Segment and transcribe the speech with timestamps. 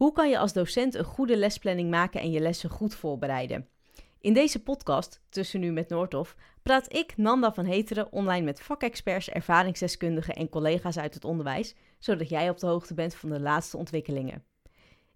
[0.00, 3.68] Hoe kan je als docent een goede lesplanning maken en je lessen goed voorbereiden?
[4.20, 9.28] In deze podcast, Tussen Nu met Noordhof, praat ik, Nanda van Heteren, online met vakexperts,
[9.28, 13.76] ervaringsdeskundigen en collega's uit het onderwijs, zodat jij op de hoogte bent van de laatste
[13.76, 14.44] ontwikkelingen.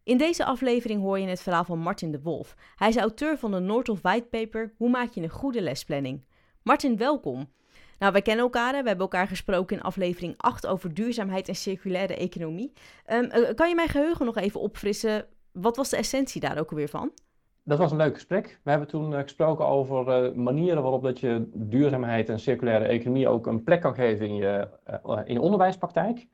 [0.02, 2.54] In deze aflevering hoor je het verhaal van Martin de Wolf.
[2.76, 6.24] Hij is auteur van de Noordhof Whitepaper Hoe maak je een goede lesplanning?
[6.62, 7.51] Martin, welkom.
[7.99, 8.71] Nou, wij kennen elkaar.
[8.71, 12.72] We hebben elkaar gesproken in aflevering 8 over duurzaamheid en circulaire economie.
[13.13, 15.27] Um, kan je mijn geheugen nog even opfrissen?
[15.53, 17.12] Wat was de essentie daar ook alweer van?
[17.62, 18.60] Dat was een leuk gesprek.
[18.62, 23.28] We hebben toen eh, gesproken over uh, manieren waarop dat je duurzaamheid en circulaire economie
[23.28, 24.68] ook een plek kan geven in je,
[25.24, 26.26] in onderwijspraktijk.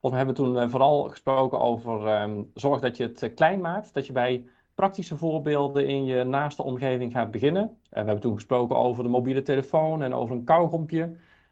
[0.00, 4.06] Of we hebben toen vooral gesproken over um, zorg dat je het klein maakt, dat
[4.06, 7.62] je bij praktische voorbeelden in je naaste omgeving gaat beginnen.
[7.62, 11.02] En we hebben toen gesproken over de mobiele telefoon en over een kauwgompje.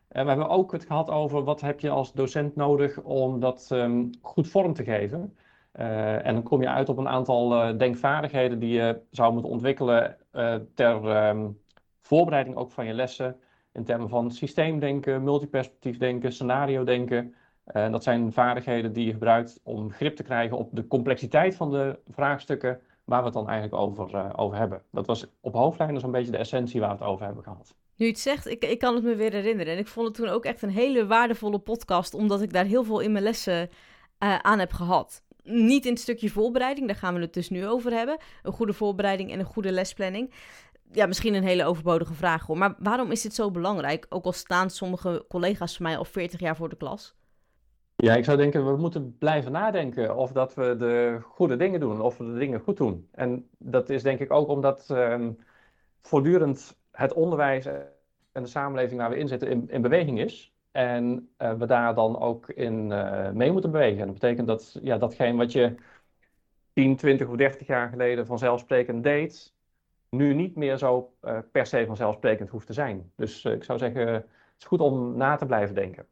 [0.08, 3.68] En we hebben ook het gehad over wat heb je als docent nodig om dat
[3.72, 5.36] um, goed vorm te geven.
[5.80, 9.50] Uh, en dan kom je uit op een aantal uh, denkvaardigheden die je zou moeten
[9.50, 11.58] ontwikkelen uh, ter um,
[12.00, 13.36] voorbereiding ook van je lessen.
[13.72, 17.34] In termen van systeemdenken, multiperspectief denken, scenario denken.
[17.64, 21.70] En dat zijn vaardigheden die je gebruikt om grip te krijgen op de complexiteit van
[21.70, 24.82] de vraagstukken waar we het dan eigenlijk over, uh, over hebben.
[24.90, 27.74] Dat was op hoofdlijnen zo'n beetje de essentie waar we het over hebben gehad.
[27.96, 29.72] Nu je het zegt, ik, ik kan het me weer herinneren.
[29.72, 32.84] En ik vond het toen ook echt een hele waardevolle podcast, omdat ik daar heel
[32.84, 33.70] veel in mijn lessen
[34.18, 35.22] uh, aan heb gehad.
[35.42, 38.18] Niet in het stukje voorbereiding, daar gaan we het dus nu over hebben.
[38.42, 40.32] Een goede voorbereiding en een goede lesplanning.
[40.92, 42.58] Ja, misschien een hele overbodige vraag hoor.
[42.58, 44.06] Maar waarom is dit zo belangrijk?
[44.08, 47.14] Ook al staan sommige collega's van mij al 40 jaar voor de klas.
[48.02, 52.00] Ja, ik zou denken, we moeten blijven nadenken of dat we de goede dingen doen,
[52.00, 53.08] of we de dingen goed doen.
[53.12, 55.38] En dat is denk ik ook omdat um,
[56.00, 57.66] voortdurend het onderwijs
[58.32, 60.54] en de samenleving waar we in zitten in, in beweging is.
[60.70, 64.00] En uh, we daar dan ook in uh, mee moeten bewegen.
[64.00, 65.74] En dat betekent dat ja, datgene wat je
[66.72, 69.54] 10, 20 of 30 jaar geleden vanzelfsprekend deed,
[70.10, 73.12] nu niet meer zo uh, per se vanzelfsprekend hoeft te zijn.
[73.16, 74.26] Dus ik zou zeggen, het
[74.58, 76.06] is goed om na te blijven denken.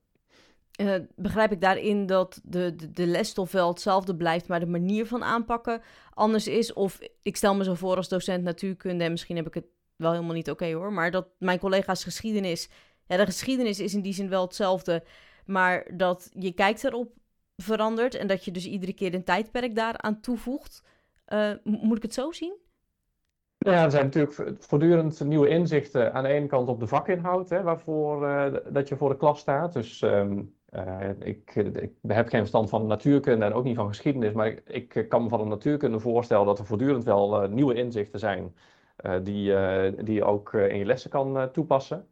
[0.81, 5.07] Uh, begrijp ik daarin dat de, de, de, lesstof wel hetzelfde blijft, maar de manier
[5.07, 5.83] van aanpakken
[6.15, 6.73] anders is?
[6.73, 10.13] Of ik stel me zo voor als docent natuurkunde, en misschien heb ik het wel
[10.13, 12.69] helemaal niet oké hoor, maar dat mijn collega's geschiedenis,
[13.07, 15.05] ja, de geschiedenis is in die zin wel hetzelfde,
[15.47, 17.13] maar dat je kijkt erop
[17.57, 20.83] verandert en dat je dus iedere keer een tijdperk daaraan toevoegt.
[21.29, 22.57] Uh, moet ik het zo zien?
[23.59, 27.63] Ja, er zijn natuurlijk voortdurend nieuwe inzichten aan de ene kant op de vakinhoud, hè,
[27.63, 29.73] waarvoor uh, dat je voor de klas staat.
[29.73, 34.33] Dus um, uh, ik, ik, heb geen verstand van natuurkunde en ook niet van geschiedenis,
[34.33, 38.19] maar ik, ik kan me van de natuurkunde voorstellen dat er voortdurend wel nieuwe inzichten
[38.19, 38.55] zijn
[39.23, 39.55] die,
[40.05, 42.07] die je ook in je lessen kan toepassen.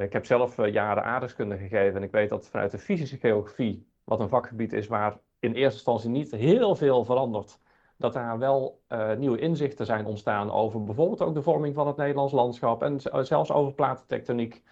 [0.00, 4.20] ik heb zelf jaren aardrijkskunde gegeven en ik weet dat vanuit de fysische geografie, wat
[4.20, 7.58] een vakgebied is waar in eerste instantie niet heel veel verandert,
[7.96, 8.80] dat daar wel
[9.18, 13.52] nieuwe inzichten zijn ontstaan over bijvoorbeeld ook de vorming van het Nederlands landschap en zelfs
[13.52, 14.62] over platentectoniek.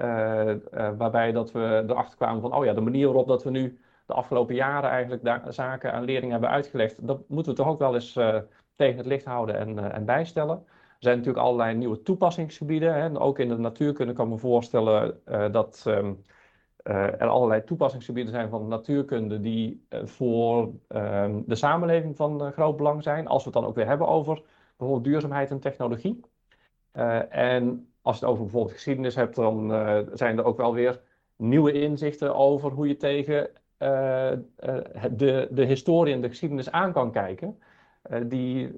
[0.00, 3.50] Uh, uh, waarbij dat we erachter kwamen van, oh ja, de manier waarop dat we
[3.50, 7.68] nu de afgelopen jaren eigenlijk daar zaken aan leerlingen hebben uitgelegd, dat moeten we toch
[7.68, 8.38] ook wel eens uh,
[8.74, 10.56] tegen het licht houden en, en, bijstellen.
[10.66, 12.94] Er zijn natuurlijk allerlei nieuwe toepassingsgebieden.
[12.94, 15.20] Hè, ook in de natuurkunde kan ik me voorstellen
[15.52, 16.22] dat um,
[16.82, 23.26] er allerlei toepassingsgebieden zijn van natuurkunde die voor ehm, de samenleving van groot belang zijn.
[23.26, 24.42] Als we het dan ook weer hebben over
[24.76, 26.20] bijvoorbeeld duurzaamheid en technologie.
[27.28, 31.00] en als je het over bijvoorbeeld geschiedenis hebt, dan uh, zijn er ook wel weer
[31.36, 34.36] nieuwe inzichten over hoe je tegen uh, uh,
[35.10, 37.58] de, de historie en de geschiedenis aan kan kijken.
[38.26, 38.74] die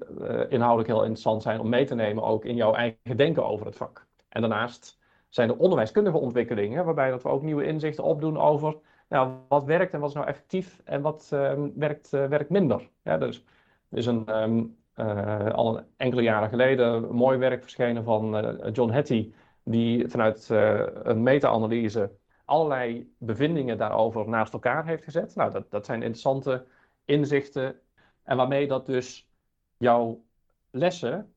[0.49, 3.75] inhoudelijk heel interessant zijn om mee te nemen, ook in jouw eigen denken over het
[3.75, 4.07] vak.
[4.29, 4.99] En daarnaast
[5.29, 8.77] zijn er onderwijskundige ontwikkelingen, waarbij dat we ook nieuwe inzichten opdoen over
[9.09, 12.89] nou, wat werkt en wat is nou effectief en wat ehm, werkt, werkt minder.
[13.03, 13.43] Ja, dus
[13.89, 19.33] is een, um, uh, al enkele jaren geleden mooi werk verschenen van uh, John Hattie,
[19.63, 22.11] die vanuit uh, een meta-analyse
[22.45, 25.35] allerlei bevindingen daarover naast elkaar heeft gezet.
[25.35, 26.65] Nou, dat, dat zijn interessante
[27.05, 27.79] inzichten
[28.23, 29.29] en waarmee dat dus
[29.77, 30.23] jouw
[30.69, 31.33] lessen,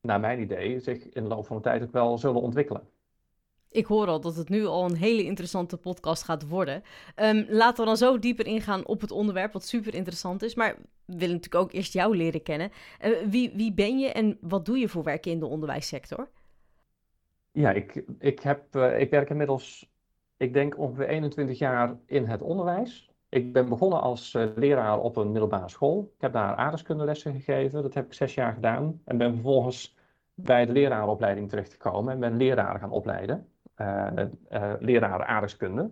[0.00, 2.88] naar mijn idee, zich in de loop van de tijd ook wel zullen ontwikkelen.
[3.72, 6.82] Ik hoor al dat het nu al een hele interessante podcast gaat worden.
[7.16, 10.54] Um, laten we dan zo dieper ingaan op het onderwerp, wat super interessant is.
[10.54, 12.70] Maar we willen natuurlijk ook eerst jou leren kennen.
[13.04, 16.28] Uh, wie, wie ben je en wat doe je voor werk in de onderwijssector?
[17.52, 19.90] Ja, ik, ik, heb, uh, ik werk inmiddels,
[20.36, 23.10] ik denk ongeveer 21 jaar in het onderwijs.
[23.28, 26.12] Ik ben begonnen als uh, leraar op een middelbare school.
[26.14, 27.82] Ik heb daar aardrijkskundelessen gegeven.
[27.82, 29.00] Dat heb ik zes jaar gedaan.
[29.04, 29.96] En ben vervolgens
[30.34, 33.48] bij de leraaropleiding terechtgekomen en ben leraren gaan opleiden
[34.78, 35.90] leraren aardrijkskunde.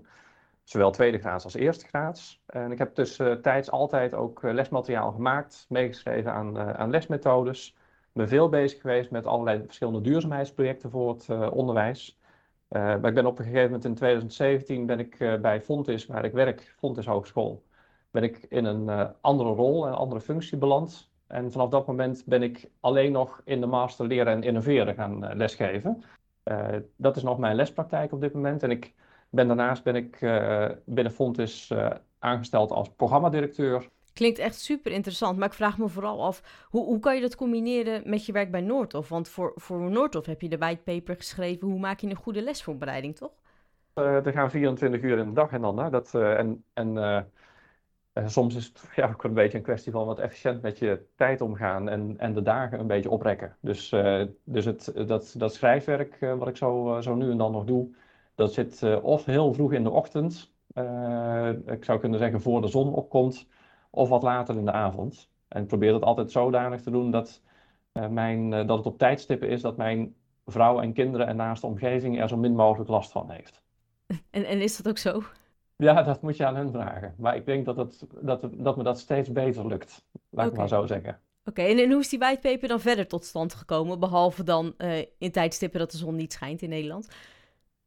[0.64, 2.42] zowel tweede graads als eerste graads.
[2.46, 7.76] En ik heb tussentijds altijd ook lesmateriaal gemaakt, meegeschreven aan, aan lesmethodes.
[8.12, 12.18] Ben veel bezig geweest met allerlei verschillende duurzaamheidsprojecten voor het onderwijs.
[12.68, 16.32] maar ik ben op een gegeven moment in 2017 ben ik bij Fontis, waar ik
[16.32, 17.62] werk, Fontis Hogeschool,
[18.10, 21.10] ben ik in een andere rol, een andere functie beland.
[21.26, 25.36] En vanaf dat moment ben ik alleen nog in de master leren en innoveren gaan
[25.36, 26.02] lesgeven.
[26.48, 26.66] Uh,
[26.96, 28.62] dat is nog mijn lespraktijk op dit moment.
[28.62, 28.94] En ik
[29.30, 31.72] ben, daarnaast ben ik uh, binnen Fontis
[32.18, 33.88] aangesteld als programmadirecteur.
[34.12, 37.36] Klinkt echt super interessant, maar ik vraag me vooral af, hoe, hoe kan je dat
[37.36, 39.08] combineren met je werk bij Noordhof?
[39.08, 43.16] Want voor, voor Noordhof heb je de whitepaper geschreven, hoe maak je een goede lesvoorbereiding,
[43.16, 43.32] toch?
[43.94, 45.90] er gaan 24 uur in de dag en dan.
[45.90, 47.20] Dat, en en uh,
[48.26, 51.40] soms is het ja, ook een beetje een kwestie van wat efficiënt met je tijd
[51.40, 53.56] omgaan en, en de dagen een beetje oprekken.
[53.60, 57.52] Dus, uh, dus het, dat, dat schrijfwerk uh, wat ik zo, zo nu en dan
[57.52, 57.88] nog doe,
[58.34, 60.52] dat zit of heel vroeg in de ochtend,
[61.66, 63.46] ik zou kunnen zeggen voor de zon opkomt,
[63.90, 65.30] of wat later in de avond.
[65.48, 67.42] En ik probeer dat altijd zodanig te doen dat,
[68.10, 70.14] mijn, dat het op tijdstippen is dat mijn
[70.46, 73.62] vrouw en kinderen en naast de omgeving er zo min mogelijk last van heeft.
[74.30, 75.22] En, en is dat ook zo?
[75.82, 77.14] Ja, dat moet je aan hen vragen.
[77.18, 80.04] Maar ik denk dat, het, dat, dat me dat steeds beter lukt.
[80.30, 81.20] Laat ik maar zo zeggen.
[81.44, 84.00] Oké, en, en, hoe is die whitepaper dan verder tot stand gekomen?
[84.00, 87.08] Behalve dan uh, in tijdstippen dat de zon niet schijnt in Nederland?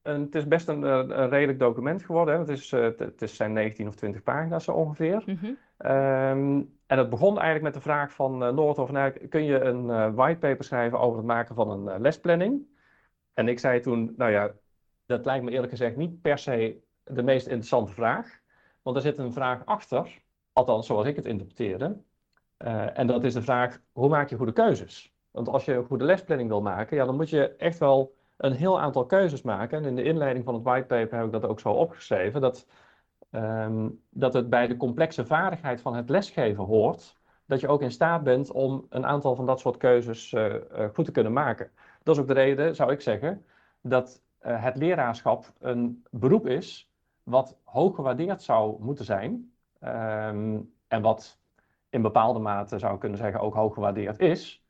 [0.01, 2.33] En het is best een, eh, een redelijk document geworden.
[2.33, 2.39] Hè?
[2.39, 5.23] Het, is, uh, het is zijn 19 of 20 pagina's zo ongeveer.
[5.25, 5.57] Mm -hmm.
[5.91, 9.85] um, en het begon eigenlijk met de vraag van uh, Noordhof, nou, kun je een
[9.85, 12.67] uh, whitepaper schrijven over het maken van een lesplanning?
[13.33, 14.51] En ik zei toen, nou ja,
[15.05, 16.81] dat lijkt me eerlijk gezegd niet per se
[17.13, 18.39] de meest interessante vraag.
[18.81, 20.21] Want er zit een vraag achter,
[20.53, 21.97] althans zoals ik het interpreteerde.
[22.57, 25.13] Uh, en dat is de vraag, hoe maak je goede keuzes?
[25.31, 28.53] Want als je een goede lesplanning wil maken, ja, dan moet je echt wel een
[28.53, 29.77] heel aantal keuzes maken.
[29.77, 32.67] En in de inleiding van het whitepaper heb ik dat ook zo opgeschreven, dat,
[33.31, 37.91] um, dat het bij de complexe vaardigheid van het lesgeven hoort, dat je ook in
[37.91, 40.59] staat bent om een aantal van dat soort keuzes uh, uh,
[40.93, 41.71] goed te kunnen maken.
[42.03, 43.45] Dat is ook de reden, zou ik zeggen,
[43.81, 46.90] dat het leraarschap een beroep is
[47.23, 49.51] wat hoog gewaardeerd zou moeten zijn.
[49.83, 51.39] Um, en wat
[51.89, 54.63] in bepaalde mate zou kunnen zeggen ook hoog gewaardeerd is.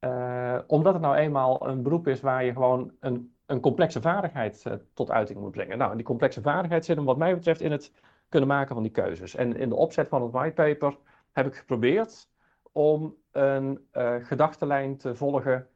[0.00, 4.64] Uh, omdat het nou eenmaal een beroep is waar je gewoon een, een complexe vaardigheid
[4.66, 5.78] uh, tot uiting moet brengen.
[5.78, 7.92] Nou, en die complexe vaardigheid zit hem wat mij betreft in het
[8.28, 9.34] kunnen maken van die keuzes.
[9.34, 10.96] En in de opzet van het whitepaper
[11.32, 12.28] heb ik geprobeerd
[12.72, 15.68] om een uh, gedachtenlijn te volgen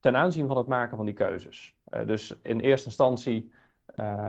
[0.00, 1.74] ten aanzien van het maken van die keuzes.
[2.06, 3.52] dus in eerste instantie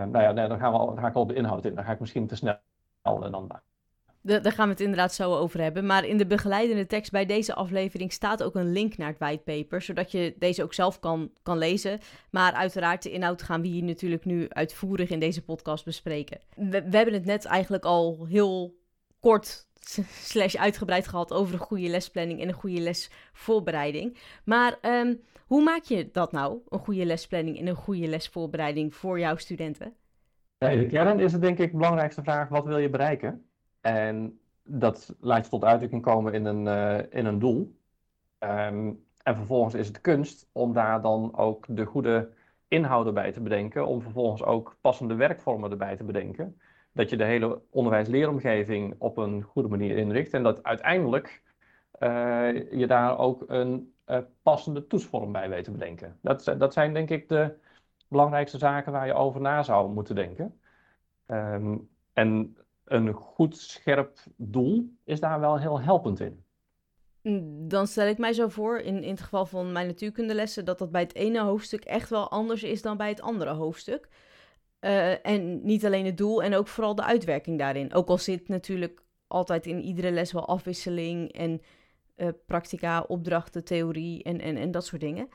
[0.05, 1.75] nou ja, dan, gaan we al, dan ga ik al de inhoud in.
[1.75, 2.55] Dan ga ik misschien te snel
[3.03, 3.61] en dan...
[4.23, 5.85] De, daar gaan we het inderdaad zo over hebben.
[5.85, 9.81] Maar in de begeleidende tekst bij deze aflevering staat ook een link naar het whitepaper,
[9.81, 11.99] zodat je deze ook zelf kan, kan lezen.
[12.31, 16.39] Maar uiteraard, de inhoud gaan we hier natuurlijk nu uitvoerig in deze podcast bespreken.
[16.55, 18.75] We, hebben het net eigenlijk al heel
[19.19, 19.67] kort
[20.33, 24.17] slash uitgebreid gehad over een goede lesplanning en een goede lesvoorbereiding.
[24.43, 25.21] Maar um,
[25.51, 29.93] hoe maak je dat nou, een goede lesplanning en een goede lesvoorbereiding voor jouw studenten?
[30.57, 33.45] in de kern is het denk ik de belangrijkste vraag, wat wil je bereiken?
[33.81, 37.75] En dat laat je tot uitdrukking komen in een, uh, in een doel.
[38.39, 42.29] Um, en vervolgens is het kunst om daar dan ook de goede
[42.67, 46.59] inhouden bij te bedenken, om vervolgens ook passende werkvormen erbij te bedenken.
[46.93, 51.41] Dat je de hele onderwijs-leeromgeving op een goede manier inricht en dat uiteindelijk
[51.99, 56.17] uh, je daar ook een uh, passende toetsvorm bij weten bedenken.
[56.21, 57.53] Dat, dat zijn denk ik de
[58.07, 60.59] belangrijkste zaken waar je over na zou moeten denken.
[61.27, 66.43] Um, en een goed scherp doel is daar wel heel helpend in.
[67.21, 70.79] Mm, dan stel ik mij zo voor, in, in het geval van mijn natuurkundelessen, dat
[70.79, 74.07] dat bij het ene hoofdstuk echt wel anders is dan bij het andere hoofdstuk.
[74.79, 77.93] Uh, en niet alleen het doel en ook vooral de uitwerking daarin.
[77.93, 81.61] Ook al zit natuurlijk altijd in iedere les wel afwisseling en
[82.17, 85.29] uh, practica, opdrachten, theorie en, en, en dat soort dingen.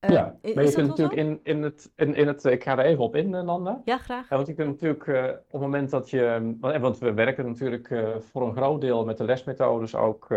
[0.00, 2.44] Uh, ja, maar je kunt natuurlijk in, in, het, in, in het...
[2.44, 3.80] Ik ga er even op in, Nanda.
[3.84, 4.28] Ja, graag.
[4.28, 6.56] Ja, want je kunt natuurlijk uh, op het moment dat je...
[6.60, 10.28] Want we werken natuurlijk uh, voor een groot deel met de lesmethodes ook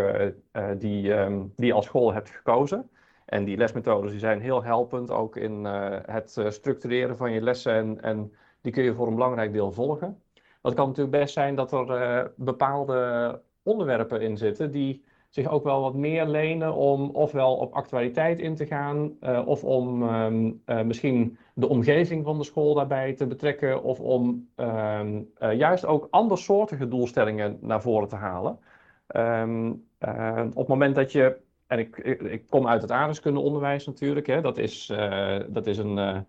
[0.78, 2.90] die, um, die je als school hebt gekozen.
[3.24, 5.64] En die lesmethodes die zijn heel helpend ook in
[6.04, 7.72] het structureren van je lessen.
[7.72, 10.22] En, en die kun je voor een belangrijk deel volgen.
[10.34, 15.04] Maar het kan natuurlijk best zijn dat er bepaalde onderwerpen in zitten die
[15.38, 19.64] zich ook wel wat meer lenen om ofwel op actualiteit in te gaan, uh, of
[19.64, 25.30] om um, uh, misschien de omgeving van de school daarbij te betrekken, of om um,
[25.38, 28.58] uh, juist ook andersoortige doelstellingen naar voren te halen.
[29.16, 29.86] Um,
[30.48, 34.58] op het moment dat je, en ik, ik, kom uit het aardrijkskundeonderwijs natuurlijk, hè, dat
[34.58, 34.92] is,
[35.48, 36.24] dat is een,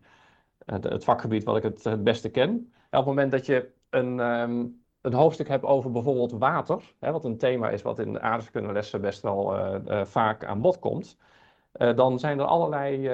[0.66, 2.50] het vakgebied wat ik het, beste ken.
[2.92, 4.66] op het moment dat je een, ehm,
[5.02, 9.02] een hoofdstuk hebt over bijvoorbeeld water, hè, wat een thema is wat in de aardrijkskundelessen
[9.02, 11.18] best wel uh, vaak aan bod komt,
[11.78, 13.10] uh, dan zijn er allerlei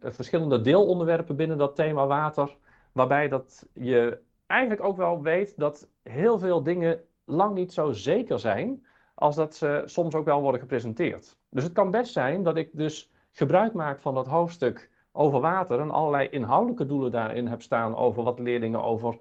[0.00, 2.56] verschillende deelonderwerpen binnen dat thema water,
[2.92, 8.38] waarbij dat je eigenlijk ook wel weet dat heel veel dingen lang niet zo zeker
[8.38, 11.36] zijn als dat ze soms ook wel worden gepresenteerd.
[11.50, 15.80] Dus het kan best zijn dat ik dus gebruik maak van dat hoofdstuk over water
[15.80, 19.18] en allerlei inhoudelijke doelen daarin heb staan over wat leerlingen over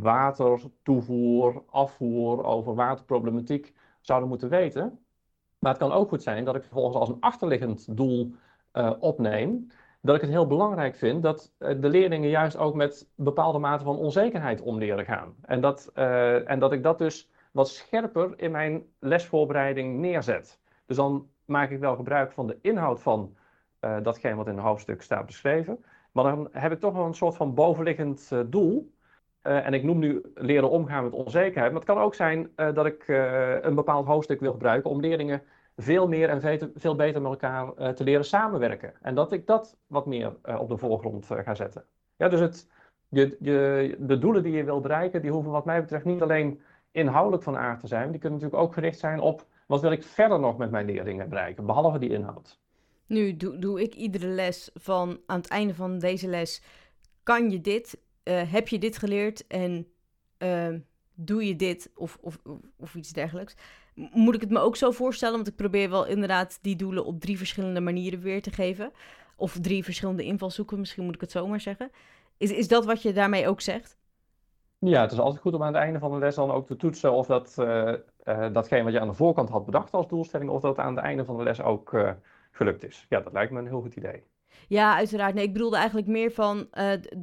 [0.00, 4.98] water, toevoer, afvoer, over waterproblematiek zouden moeten weten.
[5.58, 8.34] Maar het kan ook goed zijn dat ik vervolgens als een achterliggend doel
[8.72, 9.66] uh, opneem,
[10.00, 13.84] dat ik het heel belangrijk vind dat uh, de leerlingen juist ook met bepaalde mate
[13.84, 15.34] van onzekerheid om leren gaan.
[15.42, 20.60] En dat, uh, en dat ik dat dus wat scherper in mijn lesvoorbereiding neerzet.
[20.86, 23.36] Dus dan maak ik wel gebruik van de inhoud van
[24.02, 25.84] datgene wat in het hoofdstuk staat beschreven.
[26.12, 28.92] Maar dan heb ik toch wel een soort van bovenliggend doel.
[29.48, 31.72] Uh, en ik noem nu leren omgaan met onzekerheid.
[31.72, 33.08] Maar het kan ook zijn dat ik
[33.62, 35.42] een bepaald hoofdstuk wil gebruiken om leerlingen
[35.76, 38.92] veel meer en veel, veel beter met elkaar te leren samenwerken.
[39.02, 41.84] En dat ik dat wat meer op de voorgrond ga zetten.
[42.16, 42.68] Ja, dus het,
[43.08, 47.56] de doelen die je wil bereiken, die hoeven wat mij betreft niet alleen inhoudelijk van
[47.56, 48.10] aard te zijn.
[48.10, 51.28] Die kunnen natuurlijk ook gericht zijn op wat wil ik verder nog met mijn leerlingen
[51.28, 52.58] bereiken, behalve die inhoud.
[53.06, 56.62] Nu doe ik iedere les van aan het einde van deze les,
[57.22, 59.86] kan je dit, uh, heb je dit geleerd en
[60.38, 60.74] uh,
[61.14, 62.38] doe je dit of, of,
[62.76, 63.54] of iets dergelijks.
[63.94, 67.20] Moet ik het me ook zo voorstellen, want ik probeer wel inderdaad die doelen op
[67.20, 68.92] drie verschillende manieren weer te geven.
[69.36, 71.90] Of drie verschillende invalshoeken, misschien moet ik het zo maar zeggen.
[72.36, 73.96] Is, is dat wat je daarmee ook zegt?
[74.78, 76.76] Ja, het is altijd goed om aan het einde van de les dan ook te
[76.76, 77.92] toetsen of dat, uh,
[78.24, 81.04] uh, datgene wat je aan de voorkant had bedacht als doelstelling, of dat aan het
[81.04, 81.96] einde van de les ook
[82.50, 83.06] gelukt is.
[83.08, 84.24] Ja, dat lijkt me een heel goed idee.
[84.68, 85.34] Ja, uiteraard.
[85.34, 86.68] Nee, ik bedoelde eigenlijk meer van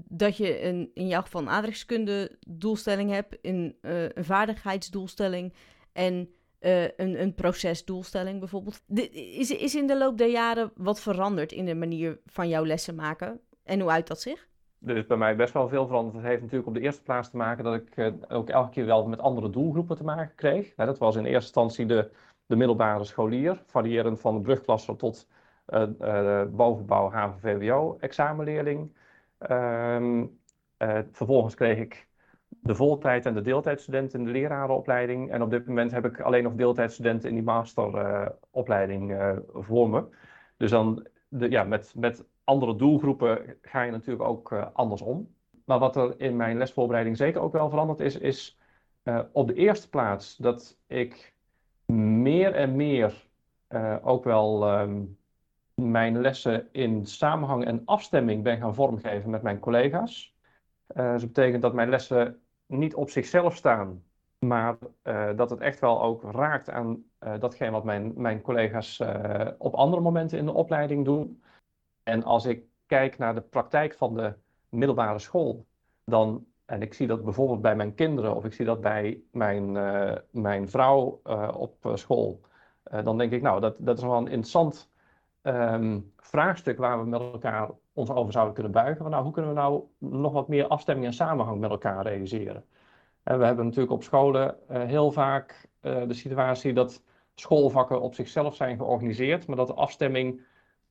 [0.09, 5.53] dat je een, in jouw geval een aardrijkskunde doelstelling hebt, een, een vaardigheidsdoelstelling
[5.93, 8.81] en een, een procesdoelstelling bijvoorbeeld.
[9.11, 12.95] Is, is in de loop der jaren wat veranderd in de manier van jouw lessen
[12.95, 13.39] maken?
[13.63, 14.47] En hoe uit dat zich?
[14.85, 16.15] er is bij mij best wel veel veranderd.
[16.15, 19.07] Het heeft natuurlijk op de eerste plaats te maken dat ik ook elke keer wel
[19.07, 20.75] met andere doelgroepen te maken kreeg.
[20.75, 22.11] Nou, dat was in eerste instantie de,
[22.45, 25.27] de middelbare scholier, variërend van de brugklasse tot
[25.67, 28.95] uh, bovenbouw HAVO-VWO-examenleerling.
[29.37, 30.25] Ehm,
[31.11, 32.07] vervolgens kreeg ik
[32.47, 35.31] de voltijd- en de deeltijdstudenten in de lerarenopleiding.
[35.31, 39.17] En op dit moment heb ik alleen nog deeltijdstudenten in die masteropleiding
[39.53, 40.03] voor me.
[40.57, 45.33] Dus dan de, ja, met, met andere doelgroepen ga je natuurlijk ook uh, anders om.
[45.65, 48.57] Maar wat er in mijn lesvoorbereiding zeker ook wel veranderd is, is
[49.31, 51.33] op de eerste plaats dat ik
[51.85, 53.27] meer en meer
[54.01, 55.17] ook wel um,
[55.81, 60.35] mijn lessen in samenhang en afstemming ben gaan vormgeven met mijn collega's.
[60.87, 64.03] dus dat betekent dat mijn lessen niet op zichzelf staan,
[64.39, 64.77] maar
[65.35, 67.03] dat het echt wel ook raakt aan
[67.39, 69.01] datgene wat mijn, mijn collega's
[69.57, 71.41] op andere momenten in de opleiding doen.
[72.03, 74.33] En als ik kijk naar de praktijk van de
[74.69, 75.65] middelbare school,
[76.03, 79.75] dan, en ik zie dat bijvoorbeeld bij mijn kinderen of ik zie dat bij mijn,
[79.75, 82.41] uh, mijn vrouw uh, op school,
[82.91, 84.89] uh, dan denk ik, nou, dat, dat is wel een interessant
[85.45, 89.09] um, vraagstuk waar we met elkaar ons over zouden kunnen buigen.
[89.09, 92.63] Nou, hoe kunnen we nou nog wat meer afstemming en samenhang met elkaar realiseren?
[93.23, 97.03] En we hebben natuurlijk op scholen heel vaak de situatie dat
[97.35, 100.41] schoolvakken op zichzelf zijn georganiseerd, maar dat de afstemming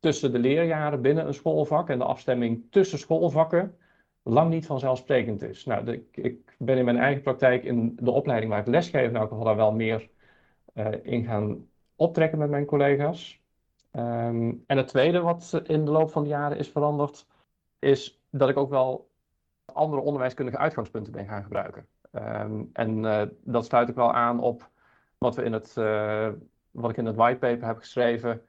[0.00, 3.76] tussen de leerjaren binnen een schoolvak en de afstemming tussen schoolvakken
[4.22, 5.64] lang niet vanzelfsprekend is.
[5.64, 9.44] Nou, ik ben in mijn eigen praktijk in de opleiding waar ik lesgeef, nou, ik
[9.44, 10.08] daar wel meer
[10.74, 13.42] uh, in gaan optrekken met mijn collega's.
[13.96, 17.26] Um, en het tweede wat in de loop van de jaren is veranderd,
[17.78, 19.10] is dat ik ook wel
[19.64, 21.86] andere onderwijskundige uitgangspunten ben gaan gebruiken.
[22.12, 24.70] Um, en uh, dat sluit ik wel aan op
[25.18, 26.28] wat, we in het, uh,
[26.70, 28.42] wat ik in het whitepaper heb geschreven.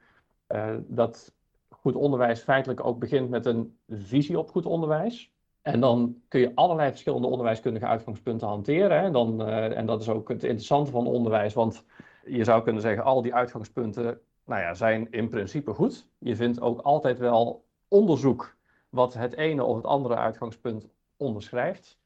[0.78, 1.34] dat
[1.70, 5.34] goed onderwijs feitelijk ook begint met een visie op goed onderwijs.
[5.62, 9.02] En dan kun je allerlei verschillende onderwijskundige uitgangspunten hanteren.
[9.04, 9.12] Hè.
[9.12, 11.86] Dan, en dat is ook het interessante van onderwijs, want
[12.26, 16.08] je zou kunnen zeggen, al die uitgangspunten nou ja, zijn in principe goed.
[16.18, 18.56] Je vindt ook altijd wel onderzoek
[18.90, 20.88] wat het ene of het andere uitgangspunt
[21.18, 22.00] onderschrijft.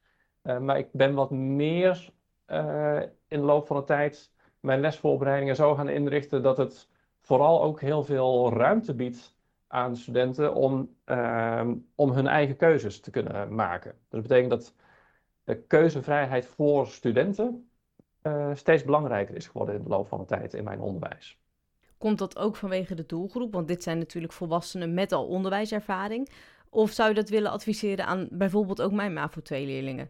[0.43, 2.09] Uh, maar ik ben wat meer
[2.47, 7.63] uh, in de loop van de tijd mijn lesvoorbereidingen zo gaan inrichten dat het vooral
[7.63, 13.55] ook heel veel ruimte biedt aan studenten om, uh, om hun eigen keuzes te kunnen
[13.55, 13.95] maken.
[14.09, 14.75] Dat betekent dat
[15.43, 17.69] de keuzevrijheid voor studenten
[18.23, 21.38] uh, steeds belangrijker is geworden in de loop van de tijd in mijn onderwijs.
[21.99, 23.53] Komt dat ook vanwege de doelgroep?
[23.53, 26.29] Want dit zijn natuurlijk volwassenen met al onderwijservaring.
[26.69, 30.09] Of zou je dat willen adviseren aan bijvoorbeeld ook mijn MAVO 2-leerlingen?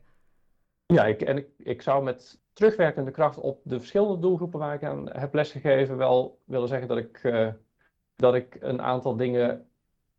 [0.85, 4.83] Ja, ik, en ik, ik zou met terugwerkende kracht op de verschillende doelgroepen waar ik
[4.83, 7.47] aan heb lesgegeven wel willen zeggen dat ik, uh,
[8.15, 9.67] dat ik een aantal dingen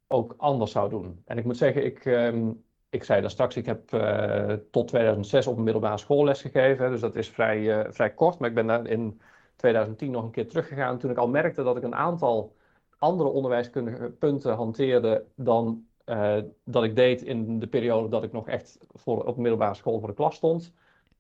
[0.06, 1.22] ook anders zou doen.
[1.24, 5.46] En ik moet zeggen, ik, um, ik zei daar straks, ik heb uh, tot 2006
[5.46, 8.66] op een middelbare school lesgegeven, dus dat is vrij, uh, vrij kort, maar ik ben
[8.66, 9.20] daar in
[9.60, 12.56] 2010 nog een keer teruggegaan toen ik al merkte dat ik een aantal
[12.98, 18.48] andere onderwijskundige punten hanteerde dan uh, dat ik deed in de periode dat ik nog
[18.48, 20.62] echt voor, op middelbare school voor de klas stond.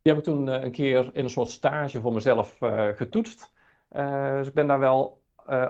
[0.02, 3.52] Die heb ik toen uh, een keer in een soort stage voor mezelf uh, getoetst.
[3.88, 5.18] dus ik ben daar wel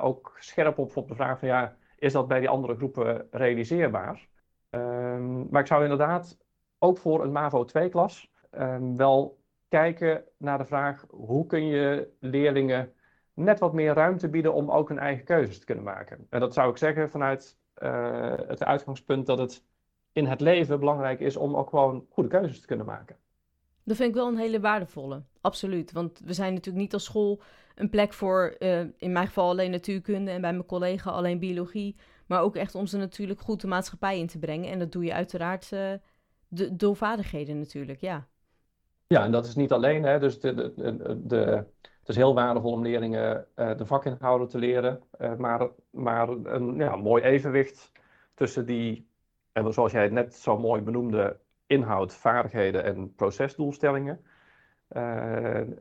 [0.00, 4.28] ook scherp op op de vraag van ja, is dat bij die andere groepen realiseerbaar?
[4.70, 6.38] Um, maar ik zou inderdaad
[6.78, 9.39] ook voor een MAVO 2-klas um, wel
[9.70, 12.92] kijken naar de vraag hoe kun je leerlingen
[13.34, 16.26] net wat meer ruimte bieden om ook hun eigen keuzes te kunnen maken.
[16.30, 19.64] En dat zou ik zeggen vanuit uh, het uitgangspunt dat het
[20.12, 23.16] in het leven belangrijk is om ook gewoon goede keuzes te kunnen maken.
[23.84, 25.92] Dat vind ik wel een hele waardevolle, absoluut.
[25.92, 27.42] Want we zijn natuurlijk niet als school
[27.74, 31.96] een plek voor, uh, in mijn geval alleen natuurkunde en bij mijn collega alleen biologie,
[32.26, 34.70] maar ook echt om ze natuurlijk goed de maatschappij in te brengen.
[34.70, 35.92] En dat doe je uiteraard uh,
[36.48, 38.28] de, door vaardigheden natuurlijk, ja.
[39.14, 41.36] Ja, en dat is niet alleen, hè, dus de, de, de,
[42.00, 46.76] het is heel waardevol om leerlingen uh, de vakinhouden te leren, uh, maar, maar een
[46.76, 47.92] ja, mooi evenwicht
[48.34, 49.08] tussen die,
[49.52, 54.20] en zoals jij het net zo mooi benoemde, inhoud, vaardigheden en procesdoelstellingen.
[54.96, 55.02] Uh,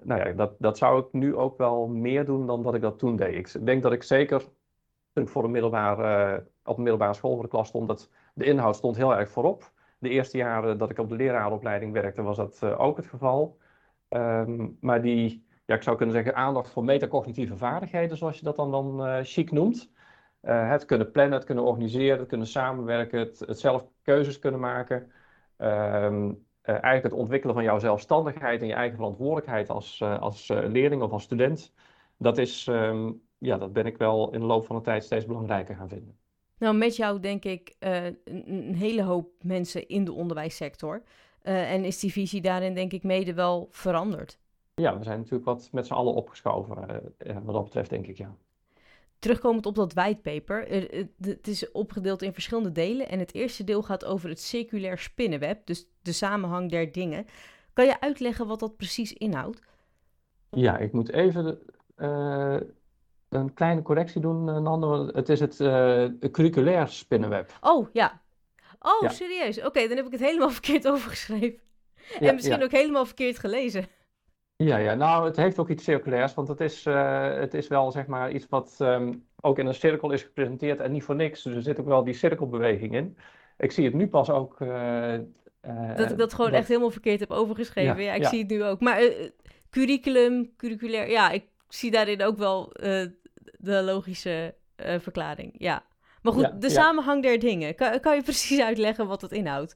[0.02, 3.00] nou ja, dat, dat zou ik nu ook wel meer doen dan dat ik dat
[3.00, 3.56] toen deed.
[3.56, 4.44] Ik denk dat ik zeker,
[5.14, 8.76] toen voor een middelbare, op een middelbare school voor de klas stond, dat de inhoud
[8.76, 9.72] stond heel erg voorop.
[10.00, 13.58] De eerste jaren dat ik op de leraaropleiding werkte, was dat ook het geval.
[14.10, 18.56] Um, maar die, ja, ik zou kunnen zeggen, aandacht voor metacognitieve vaardigheden, zoals je dat
[18.56, 19.92] dan, dan uh, chic noemt.
[20.42, 25.12] Uh, het kunnen plannen, het kunnen organiseren, het kunnen samenwerken, het, zelf keuzes kunnen maken.
[25.58, 31.12] Uh, eigenlijk het ontwikkelen van jouw zelfstandigheid en je eigen verantwoordelijkheid als, als leerling of
[31.12, 31.74] als student.
[32.18, 35.26] Dat, is, um, ja, dat ben ik wel in de loop van de tijd steeds
[35.26, 36.18] belangrijker gaan vinden.
[36.60, 41.04] Nou, met jou denk ik een, een, hele hoop mensen in de onderwijssector.
[41.42, 44.40] en is die visie daarin denk ik mede wel veranderd.
[44.76, 46.78] Ja, we zijn natuurlijk wat met z'n allen opgeschoven,
[47.28, 48.36] uh, wat dat betreft, denk ik, ja.
[49.20, 50.68] Terugkomend op dat whitepaper,
[51.22, 53.10] het is opgedeeld in verschillende delen.
[53.10, 57.26] En het eerste deel gaat over het circulair spinnenweb, dus de samenhang der dingen.
[57.74, 59.62] Kan je uitleggen wat dat precies inhoudt?
[60.50, 61.60] Ja, ik moet even
[63.30, 65.08] een kleine correctie doen, Nando.
[65.08, 67.58] Het is het uh, curriculair spinnenweb.
[67.62, 68.22] Oh, ja.
[68.80, 69.10] Oh, ja.
[69.10, 69.58] serieus?
[69.58, 71.60] Oké, okay, dan heb ik het helemaal verkeerd overgeschreven.
[72.20, 72.64] Ja, en misschien ja.
[72.64, 73.86] ook helemaal verkeerd gelezen.
[74.56, 77.92] Ja, ja, nou, het heeft ook iets circulairs, want het is, uh, het is wel
[77.92, 81.44] zeg maar iets wat um, ook in een cirkel is gepresenteerd en niet voor niks.
[81.44, 83.18] Dus er zit ook wel die cirkelbeweging in.
[83.58, 84.60] Ik zie het nu pas ook.
[84.60, 85.18] Uh,
[85.96, 86.60] dat ik dat gewoon dat...
[86.60, 88.04] echt helemaal verkeerd heb overgeschreven.
[88.04, 88.80] Ja, ik zie het nu ook.
[88.80, 89.02] Maar
[89.70, 92.70] curriculum, curriculair, ja, ik zie daarin ook wel
[93.58, 95.56] de logische verklaring.
[95.58, 95.84] Ja.
[96.22, 97.76] Maar goed, ja, de samenhang der dingen.
[97.76, 99.76] Kan, kan je precies uitleggen wat het inhoudt?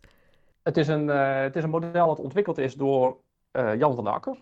[0.63, 3.17] Het is een, het is een model dat ontwikkeld is door
[3.51, 4.37] Jan van der Akker.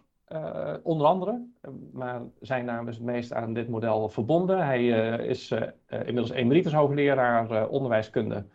[0.83, 1.47] Onder andere,
[1.91, 4.65] maar zijn naam is het meest aan dit model verbonden.
[4.65, 4.87] Hij
[5.17, 5.53] is
[5.87, 8.45] inmiddels emeritus hoogleraar onderwijskunde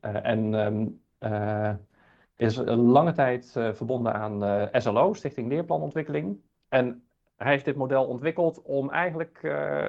[0.00, 1.00] en um,
[2.36, 6.40] is een lange tijd verbonden aan SLO, Stichting Leerplanontwikkeling.
[6.68, 7.07] En
[7.38, 9.40] hij heeft dit model ontwikkeld om eigenlijk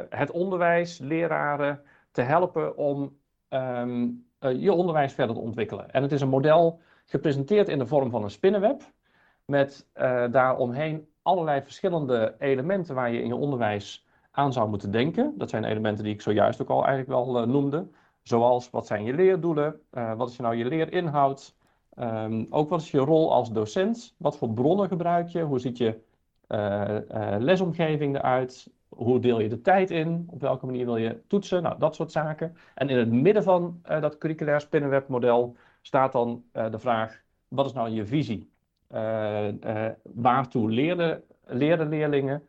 [0.10, 1.82] het onderwijs, leraren
[2.12, 3.18] te helpen om
[3.50, 5.92] um, je onderwijs verder te ontwikkelen.
[5.92, 8.82] En het is een model gepresenteerd in de vorm van een spinnenweb
[9.46, 15.34] met uh, daaromheen allerlei verschillende elementen waar je in je onderwijs aan zou moeten denken.
[15.38, 17.88] Dat zijn elementen die ik zojuist ook al eigenlijk wel noemde.
[18.22, 19.82] Zoals wat zijn je leerdoelen,
[20.18, 21.56] wat is nou je leerinhoud,
[22.00, 25.78] um, ook wat is je rol als docent, wat voor bronnen gebruik je, hoe ziet
[25.78, 26.00] je
[27.40, 31.80] lesomgeving eruit, hoe deel je de tijd in, op welke manier wil je toetsen, nou
[31.80, 32.56] dat soort zaken.
[32.76, 37.90] En in het midden van dat curriculair spinnenwebmodel staat dan de vraag, wat is nou
[37.90, 38.50] je visie?
[38.94, 42.48] Uh, uh, waartoe leren, leren leerlingen.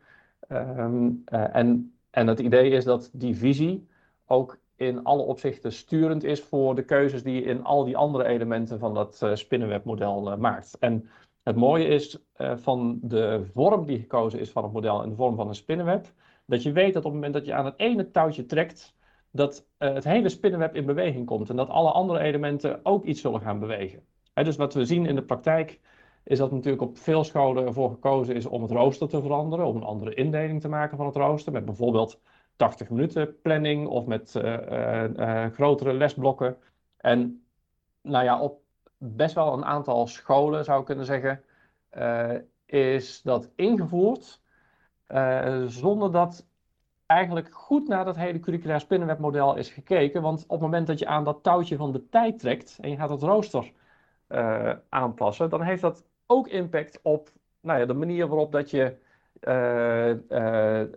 [0.48, 3.88] Uh, en, en het idee is dat die visie
[4.26, 8.24] ook in alle opzichten sturend is voor de keuzes die je in al die andere
[8.24, 10.78] elementen van dat spinnenwebmodel maakt.
[10.78, 11.08] En
[11.42, 15.36] het mooie is van de vorm die gekozen is van het model in de vorm
[15.36, 16.12] van een spinnenweb,
[16.46, 18.94] dat je weet dat op het moment dat je aan het ene touwtje trekt,
[19.30, 23.40] dat het hele spinnenweb in beweging komt en dat alle andere elementen ook iets zullen
[23.40, 24.02] gaan bewegen.
[24.34, 25.80] He, dus wat we zien in de praktijk
[26.24, 29.76] is dat natuurlijk op veel scholen ervoor gekozen is om het rooster te veranderen, om
[29.76, 32.20] een andere indeling te maken van het rooster, met bijvoorbeeld
[32.56, 36.56] 80 minuten planning of met uh, grotere lesblokken.
[36.96, 37.44] En
[38.02, 38.60] nou ja, op
[39.02, 41.42] best wel een aantal scholen, zou ik kunnen zeggen,
[42.66, 44.40] is dat ingevoerd
[45.66, 46.46] zonder dat
[47.06, 50.22] eigenlijk goed naar dat hele curriculair spinnenwebmodel is gekeken.
[50.22, 52.96] Want op het moment dat je aan dat touwtje van de tijd trekt en je
[52.96, 53.72] gaat het rooster
[54.88, 58.96] aanpassen, dan heeft dat ook impact op nou ja, de manier waarop dat je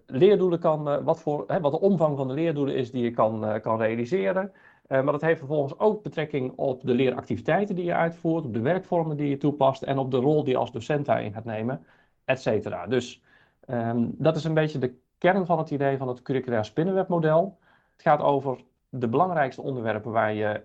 [0.05, 3.59] leerdoelen kan, wat, voor, hè, wat de omvang van de leerdoelen is die je kan,
[3.61, 4.51] kan realiseren.
[4.87, 9.17] Maar dat heeft vervolgens ook betrekking op de leeractiviteiten die je uitvoert, op de werkvormen
[9.17, 11.85] die je toepast en op de rol die je als docent daarin gaat nemen,
[12.25, 12.87] et cetera.
[12.87, 13.21] Dus
[13.67, 17.57] um, dat is een beetje de kern van het idee van het curriculair spinnenwebmodel.
[17.91, 20.63] Het gaat over de belangrijkste onderwerpen waar je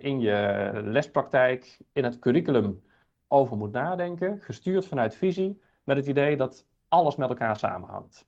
[0.00, 2.82] in je lespraktijk, in het curriculum
[3.28, 8.27] over moet nadenken, gestuurd vanuit visie, met het idee dat alles met elkaar samenhangt.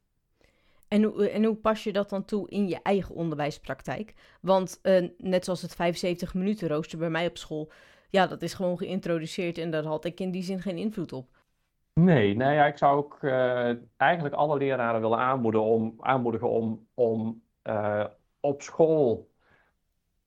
[0.91, 4.15] En hoe, en pas je dat dan toe in je eigen onderwijspraktijk?
[4.41, 7.71] Want uh, net zoals het 75 minuten rooster bij mij op school,
[8.09, 11.27] ja, dat is gewoon geïntroduceerd en daar had ik in die zin geen invloed op.
[11.95, 16.87] Nee, nee ja, ik zou ook uh, eigenlijk alle leraren willen aanmoedigen om, aanmoedigen om,
[16.95, 18.05] om uh,
[18.41, 19.31] op school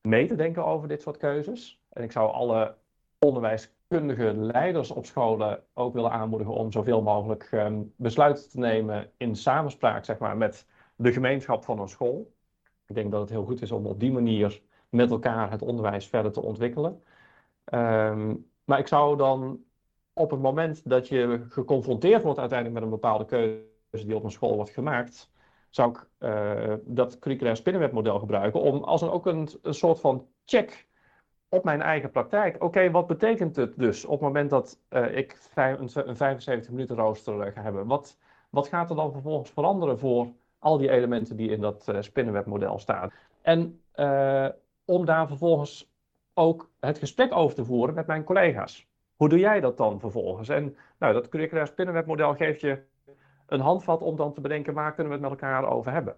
[0.01, 1.81] mee te denken over dit soort keuzes.
[1.89, 2.75] En ik zou alle
[3.19, 9.11] onderwijs kundige leiders op scholen ook willen aanmoedigen om zoveel mogelijk um, besluiten te nemen
[9.17, 12.33] in samenspraak zeg maar, met de gemeenschap van een school.
[12.87, 16.07] Ik denk dat het heel goed is om op die manier met elkaar het onderwijs
[16.07, 17.03] verder te ontwikkelen.
[17.73, 19.63] Um, maar ik zou dan
[20.13, 24.31] op het moment dat je geconfronteerd wordt uiteindelijk met een bepaalde keuze die op een
[24.31, 25.31] school wordt gemaakt,
[25.69, 30.27] zou ik uh, dat curriculair spinnenwebmodel gebruiken om als er ook een, een soort van
[30.45, 30.87] check
[31.53, 32.63] op mijn eigen praktijk.
[32.63, 36.95] Oké, wat betekent het dus op het moment dat uh, ik een, een 75 minuten
[36.95, 37.87] rooster uh, ga hebben?
[37.87, 38.17] Wat,
[38.49, 40.27] wat gaat er dan vervolgens veranderen voor
[40.59, 43.11] al die elementen die in dat uh, spinnenwebmodel staan?
[43.41, 43.81] En
[44.85, 45.91] om daar vervolgens
[46.33, 48.87] ook het gesprek over te voeren met mijn collega's.
[49.15, 50.49] Hoe doe jij dat dan vervolgens?
[50.49, 52.83] En nou, dat curriculair spinnenwebmodel geeft je
[53.47, 56.15] een handvat om dan te bedenken waar kunnen we het met elkaar over hebben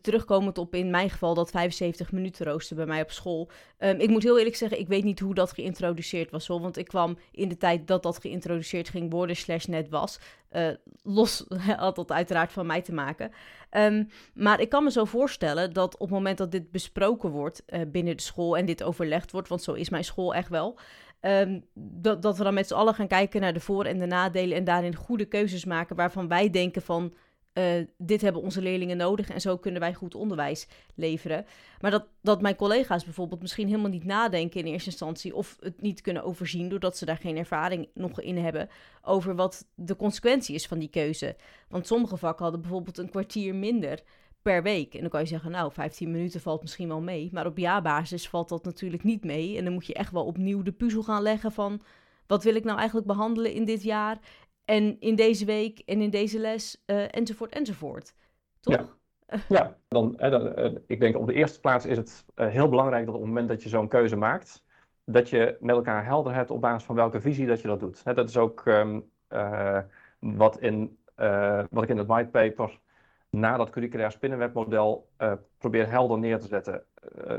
[0.00, 3.50] terugkomend op in mijn geval dat 75 minuten rooster bij mij op school.
[3.78, 6.46] Um, ik moet heel eerlijk zeggen, ik weet niet hoe dat geïntroduceerd was.
[6.46, 10.20] Hoor, want ik kwam in de tijd dat dat geïntroduceerd ging worden slash net was.
[10.52, 10.68] Uh,
[11.02, 11.44] los
[11.76, 13.30] had dat uiteraard van mij te maken.
[13.70, 17.62] Um, maar ik kan me zo voorstellen dat op het moment dat dit besproken wordt
[17.66, 20.78] uh, binnen de school en dit overlegd wordt, want zo is mijn school echt wel.
[21.20, 24.06] Um, dat, dat we dan met z'n allen gaan kijken naar de voor- en de
[24.06, 27.14] nadelen en daarin goede keuzes maken waarvan wij denken van
[27.54, 31.46] uh, dit hebben onze leerlingen nodig en zo kunnen wij goed onderwijs leveren.
[31.80, 35.80] Maar dat, dat mijn collega's bijvoorbeeld misschien helemaal niet nadenken in eerste instantie of het
[35.80, 38.68] niet kunnen overzien doordat ze daar geen ervaring nog in hebben
[39.02, 41.36] over wat de consequentie is van die keuze.
[41.68, 44.02] Want sommige vakken hadden bijvoorbeeld een kwartier minder
[44.42, 44.94] per week.
[44.94, 47.28] En dan kan je zeggen, nou, 15 minuten valt misschien wel mee.
[47.32, 49.56] Maar op jaarbasis valt dat natuurlijk niet mee.
[49.56, 51.82] En dan moet je echt wel opnieuw de puzzel gaan leggen van...
[52.26, 54.18] wat wil ik nou eigenlijk behandelen in dit jaar?
[54.70, 58.14] En in deze week en in deze les, uh, enzovoort, enzovoort.
[58.60, 58.74] Toch?
[58.74, 63.06] Ja, ja dan, dan uh, ik denk op de eerste plaats is het heel belangrijk
[63.06, 64.64] dat op het moment dat je zo'n keuze maakt,
[65.04, 68.04] dat je met elkaar helder hebt op basis van welke visie dat je dat doet.
[68.04, 69.10] Hè, dat is ook um,
[70.18, 70.98] wat, in,
[71.70, 72.78] wat ik in het whitepaper
[73.30, 75.08] na dat curriculair spinnenwebmodel
[75.58, 76.84] probeer helder neer te zetten.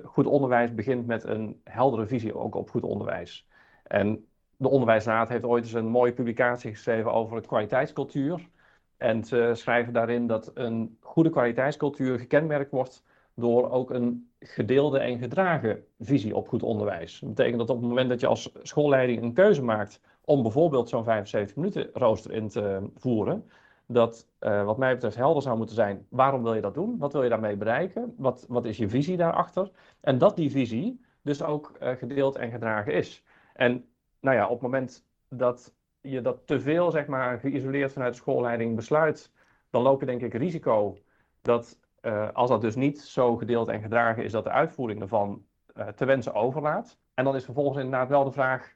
[0.04, 3.48] goed onderwijs begint met een heldere visie ook op goed onderwijs.
[3.84, 4.31] En
[4.62, 8.50] de Onderwijsraad heeft ooit eens een mooie publicatie geschreven over het kwaliteitscultuur.
[8.98, 15.20] En ze schrijven daarin dat een goede kwaliteitscultuur gekenmerkt wordt door ook een gedeelde en
[15.20, 17.20] gedragen visie op goed onderwijs.
[17.20, 20.90] Dat betekent dat op het moment dat je als schoolleiding een keuze maakt om bijvoorbeeld
[20.90, 23.50] zo'n 75 minuten rooster in te voeren,
[23.86, 26.98] dat uh, wat mij betreft helder zou moeten zijn, waarom wil je dat doen?
[26.98, 28.14] Wat wil je daarmee bereiken?
[28.18, 29.72] Wat, wat is je visie daarachter?
[30.02, 33.24] En dat die visie dus ook uh, gedeeld en gedragen is.
[33.54, 33.86] En
[34.22, 38.76] nou ja, op het moment dat je dat te veel, zeg maar, geïsoleerd vanuit schoolleiding
[38.76, 39.32] besluit,
[39.70, 40.98] dan loop je denk ik risico
[41.42, 45.46] dat uh, als dat dus niet zo gedeeld en gedragen is, dat de uitvoering ervan
[45.78, 46.98] uh, te wensen overlaat.
[47.14, 48.74] En dan is vervolgens inderdaad wel de vraag,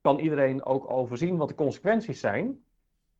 [0.00, 2.62] kan iedereen ook overzien wat de consequenties zijn?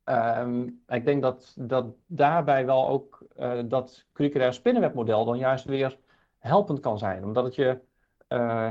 [0.04, 5.98] Um, ik denk dat, dat daarbij wel ook uh, dat curriculair spinnenwebmodel dan juist weer
[6.38, 7.24] helpend kan zijn.
[7.24, 7.78] Omdat het je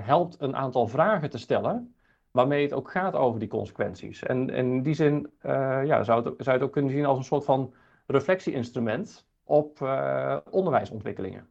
[0.03, 1.95] helpt een aantal vragen te stellen
[2.37, 4.23] waarmee het ook gaat over die consequenties.
[4.23, 5.51] En, en in die zin uh,
[5.85, 7.73] ja, zou, het, zou je het ook kunnen zien als een soort van
[8.07, 11.47] reflectieinstrument op uh, onderwijsontwikkelingen.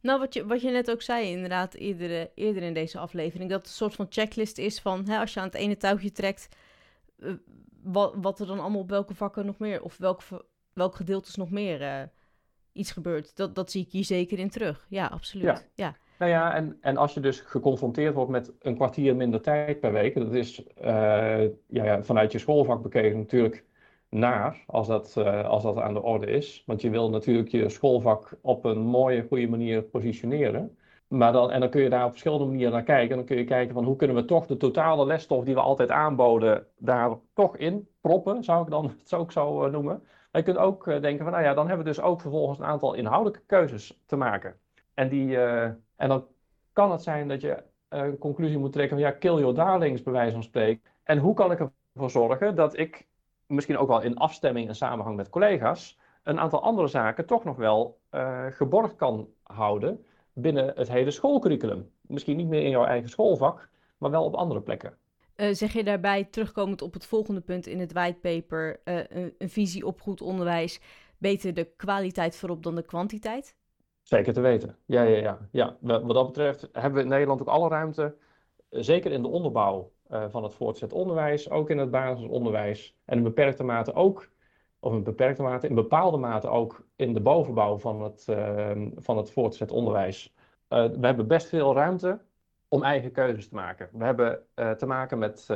[0.00, 3.58] Nou, wat je, wat je net ook zei, inderdaad, eerder, eerder in deze aflevering, dat
[3.58, 6.48] het een soort van checklist is van hè, als je aan het ene touwtje trekt,
[7.18, 7.32] uh,
[7.82, 10.20] wat, wat er dan allemaal op welke vakken nog meer, of welk,
[10.72, 12.10] welk is nog meer
[12.72, 13.36] iets gebeurt.
[13.36, 14.86] Dat, dat zie ik hier zeker in terug.
[14.88, 15.44] Ja, absoluut.
[15.44, 15.62] Ja.
[15.74, 15.96] ja.
[16.18, 19.92] Nou ja, en, en als je dus geconfronteerd wordt met een kwartier minder tijd per
[19.92, 23.64] week, dat is ja, ja, vanuit je schoolvak bekeken natuurlijk
[24.08, 26.62] naar als dat, als dat aan de orde is.
[26.66, 30.76] Want je wil natuurlijk je schoolvak op een mooie, goede manier positioneren.
[31.08, 33.16] Maar dan, en dan kun je daar op verschillende manieren naar kijken.
[33.16, 35.90] dan kun je kijken van hoe kunnen we toch de totale lesstof die we altijd
[35.90, 40.02] aanboden, daar toch in proppen, zou ik dan het ook zo noemen.
[40.32, 42.64] Maar je kunt ook denken van, nou ja, dan hebben we dus ook vervolgens een
[42.64, 44.56] aantal inhoudelijke keuzes te maken.
[44.94, 45.38] En, die,
[45.96, 46.26] en dan
[46.72, 50.12] kan het zijn dat je een conclusie moet trekken van, ja, kill your darlings, bij
[50.12, 50.82] wijze van spreken.
[51.02, 53.06] En hoe kan ik ervoor zorgen dat ik,
[53.46, 57.56] misschien ook wel in afstemming en samenhang met collega's, een aantal andere zaken toch nog
[57.56, 61.90] wel uh, geborgd kan houden binnen het hele schoolcurriculum.
[62.00, 64.96] Misschien niet meer in jouw eigen schoolvak, maar wel op andere plekken.
[65.36, 70.00] Uh, zeg je daarbij, terugkomend op het volgende punt in het whitepaper, een, visie op
[70.00, 70.80] goed onderwijs,
[71.18, 73.56] beter de kwaliteit voorop dan de kwantiteit?
[74.04, 74.76] Zeker te weten.
[74.86, 75.38] Ja, ja, ja.
[75.50, 75.76] ja.
[75.80, 78.14] Wat dat betreft hebben we in Nederland ook alle ruimte,
[78.70, 79.92] uh, zeker in de onderbouw
[80.28, 84.30] van het voortgezet onderwijs, ook in het basisonderwijs en in beperkte mate ook
[84.80, 89.16] of in beperkte mate, in bepaalde mate ook in de bovenbouw van het, uh, van
[89.16, 90.34] het voortgezet onderwijs.
[90.68, 92.20] Uh, we hebben best veel ruimte
[92.68, 93.88] om eigen keuzes te maken.
[93.92, 95.46] We hebben te maken met,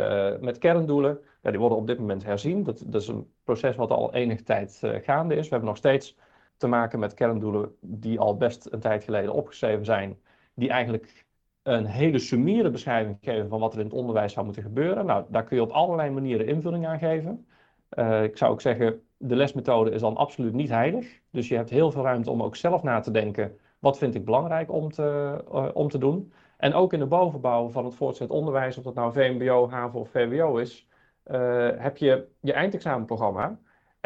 [0.40, 1.20] met kerndoelen.
[1.42, 2.62] Ja, die worden op dit moment herzien.
[2.62, 5.44] Dat, dat is een proces wat al enige tijd gaande is.
[5.44, 6.16] We hebben nog steeds
[6.58, 10.18] te maken met kerndoelen die al best een tijd geleden opgeschreven zijn.
[10.54, 11.26] Die eigenlijk
[11.62, 15.06] een hele summiere beschrijving geven van wat er in het onderwijs zou moeten gebeuren.
[15.06, 17.46] Nou, daar kun je op allerlei manieren invulling aan geven.
[18.22, 21.20] ik zou ook zeggen, de lesmethode is dan absoluut niet heilig.
[21.30, 23.58] Dus je hebt heel veel ruimte om ook zelf na te denken.
[23.78, 26.32] Wat vind ik belangrijk om te, uh, om te doen?
[26.56, 30.10] En ook in de bovenbouw van het voortgezet onderwijs, of dat nou VMBO, HAVO of
[30.10, 30.88] VWO is,
[31.26, 33.58] uh, heb je je eindexamenprogramma.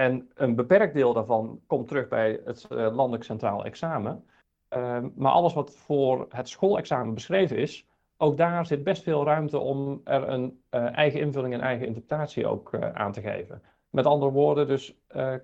[0.02, 4.24] En een beperkt deel daarvan komt terug bij het uh, landelijk centraal examen.
[4.68, 7.86] Ehm, maar alles wat voor het schoolexamen beschreven is,
[8.16, 12.74] ook daar zit best veel ruimte om er een eigen invulling en eigen interpretatie ook
[12.74, 13.62] aan te geven.
[13.90, 14.96] Met andere woorden, dus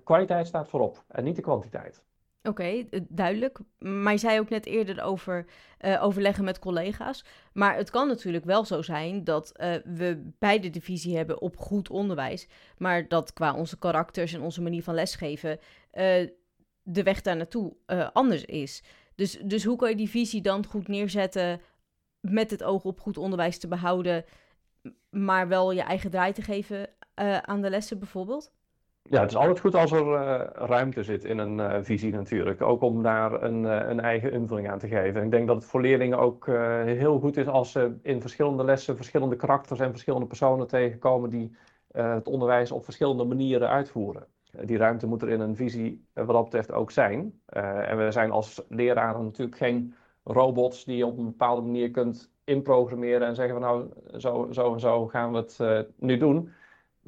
[0.05, 2.05] kwaliteit staat voorop en niet de kwantiteit.
[2.43, 3.59] Oké, okay, duidelijk.
[3.79, 5.47] Maar je zei ook net eerder over
[5.81, 7.25] uh, overleggen met collega's.
[7.53, 11.57] Maar het kan natuurlijk wel zo zijn dat uh, we beide de visie hebben op
[11.57, 12.49] goed onderwijs.
[12.79, 15.59] Maar dat qua onze karakters en onze manier van lesgeven
[16.83, 17.77] de weg daar naartoe
[18.13, 18.83] anders is.
[19.15, 21.61] Dus, dus hoe kan je die visie dan goed neerzetten
[22.21, 24.25] met het oog op goed onderwijs te behouden,
[25.11, 26.89] maar wel je eigen draai te geven
[27.43, 28.53] aan de lessen bijvoorbeeld?
[29.11, 32.63] Ja, het is altijd goed als er uh, ruimte zit in een uh, visie natuurlijk.
[32.63, 35.23] Ook om daar een, een, eigen invulling aan te geven.
[35.23, 36.47] ik denk dat het voor leerlingen ook
[36.85, 41.57] heel goed is als ze in verschillende lessen verschillende karakters en verschillende personen tegenkomen die
[41.93, 44.27] het onderwijs op verschillende manieren uitvoeren.
[44.65, 47.41] Die ruimte moet er in een visie wat dat betreft ook zijn.
[47.47, 49.95] en we zijn als leraren natuurlijk geen
[50.25, 53.89] robots die je op een bepaalde manier kunt inprogrammeren en zeggen van nou
[54.21, 56.53] zo, zo en zo gaan we het nu doen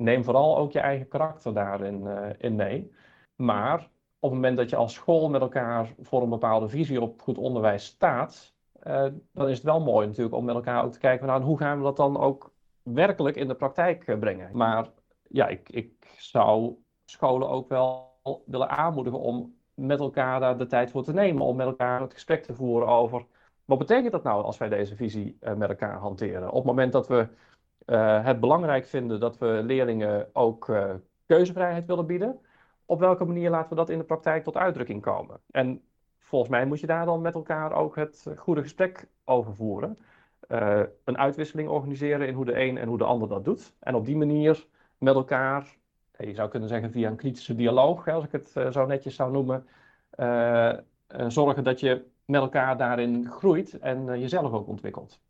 [0.01, 2.93] neem vooral ook je eigen karakter daarin uh, in mee.
[3.37, 7.23] Maar op het moment dat je als school met elkaar voor een bepaalde visie op
[7.23, 10.99] goed onderwijs staat, uh, dan is het wel mooi natuurlijk om met elkaar ook te
[10.99, 14.51] kijken van nou, hoe gaan we dat dan ook werkelijk in de praktijk uh, brengen.
[14.53, 14.89] Maar
[15.29, 18.09] ja, ik, ik zou scholen ook wel
[18.47, 22.13] willen aanmoedigen om met elkaar daar de tijd voor te nemen, om met elkaar het
[22.13, 23.27] gesprek te voeren over
[23.65, 26.49] wat betekent dat nou als wij deze visie met elkaar hanteren.
[26.49, 27.29] Op het moment dat we
[27.91, 30.95] uh, het belangrijk vinden dat we leerlingen ook uh,
[31.27, 32.39] keuzevrijheid willen bieden.
[32.87, 35.41] Op welke manier laten we dat in de praktijk tot uitdrukking komen?
[35.51, 35.83] En
[36.19, 39.99] volgens mij moet je daar dan met elkaar ook het goede gesprek over voeren.
[40.49, 43.75] Uh, een uitwisseling organiseren in hoe de een en hoe de ander dat doet.
[43.79, 44.67] En op die manier
[44.99, 45.77] met elkaar,
[46.19, 49.67] je zou kunnen zeggen via een kritische dialoog, als ik het zo netjes zou noemen,
[51.29, 55.21] zorgen dat je met elkaar daarin groeit en jezelf ook ontwikkelt.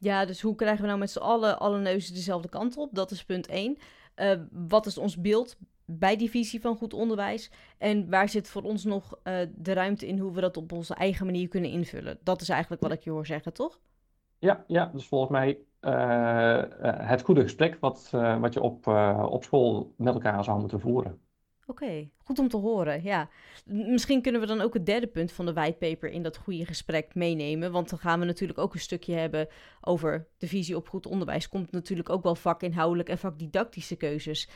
[0.00, 2.94] Ja, dus hoe krijgen we nou met z'n allen alle neuzen dezelfde kant op?
[2.94, 3.76] Dat is punt 1.
[4.16, 7.50] Uh, eh, wat is ons beeld bij die visie van goed onderwijs?
[7.78, 10.94] En waar zit voor ons nog uh, de ruimte in hoe we dat op onze
[10.94, 12.18] eigen manier kunnen invullen?
[12.22, 13.80] Dat is eigenlijk wat ik je hoor zeggen, toch?
[14.38, 16.62] Ja, ja dus volgens mij uh,
[17.08, 18.08] het goede gesprek wat,
[18.40, 18.86] wat je op,
[19.30, 21.20] op school met elkaar zou moeten voeren.
[21.70, 23.02] Oké, goed om te horen.
[23.02, 23.28] Ja.
[23.64, 27.14] Misschien kunnen we dan ook het derde punt van de whitepaper in dat goede gesprek
[27.14, 27.72] meenemen.
[27.72, 29.48] Want dan gaan we natuurlijk ook een stukje hebben
[29.80, 31.48] over de visie op goed onderwijs.
[31.48, 34.48] Komt natuurlijk ook wel vakinhoudelijk en vakdidactische keuzes,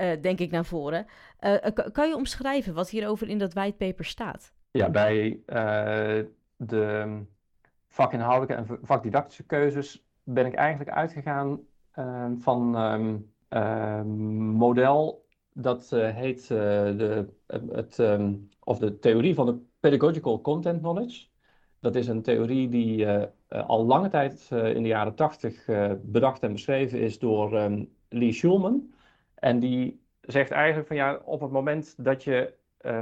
[0.00, 1.06] uh, denk ik, naar voren.
[1.40, 1.56] Uh,
[1.92, 4.52] kan je omschrijven wat hierover in dat whitepaper staat?
[4.70, 5.40] Ja, bij
[6.56, 7.22] de
[7.88, 11.60] vakinhoudelijke en vakdidactische keuzes ben ik eigenlijk uitgegaan
[12.38, 12.76] van
[13.48, 14.14] um,
[14.52, 15.25] model
[15.58, 17.28] dat uh, heet uh, de,
[17.72, 21.26] het, um, of de theorie van de pedagogical content knowledge.
[21.80, 23.06] Dat is een theorie die
[23.48, 25.68] al lange tijd in de jaren 80
[26.02, 28.94] bedacht en beschreven is door um, Lee Schulman.
[29.34, 32.54] En die zegt eigenlijk van ja, op het moment dat je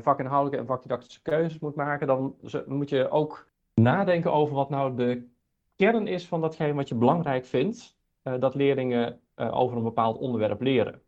[0.03, 2.35] vakinhoudelijke en vakdidactische keuzes moet maken, dan
[2.67, 5.29] moet je ook nadenken over wat nou de
[5.77, 11.01] kern is van datgene wat je belangrijk vindt, dat leerlingen over een bepaald onderwerp leren.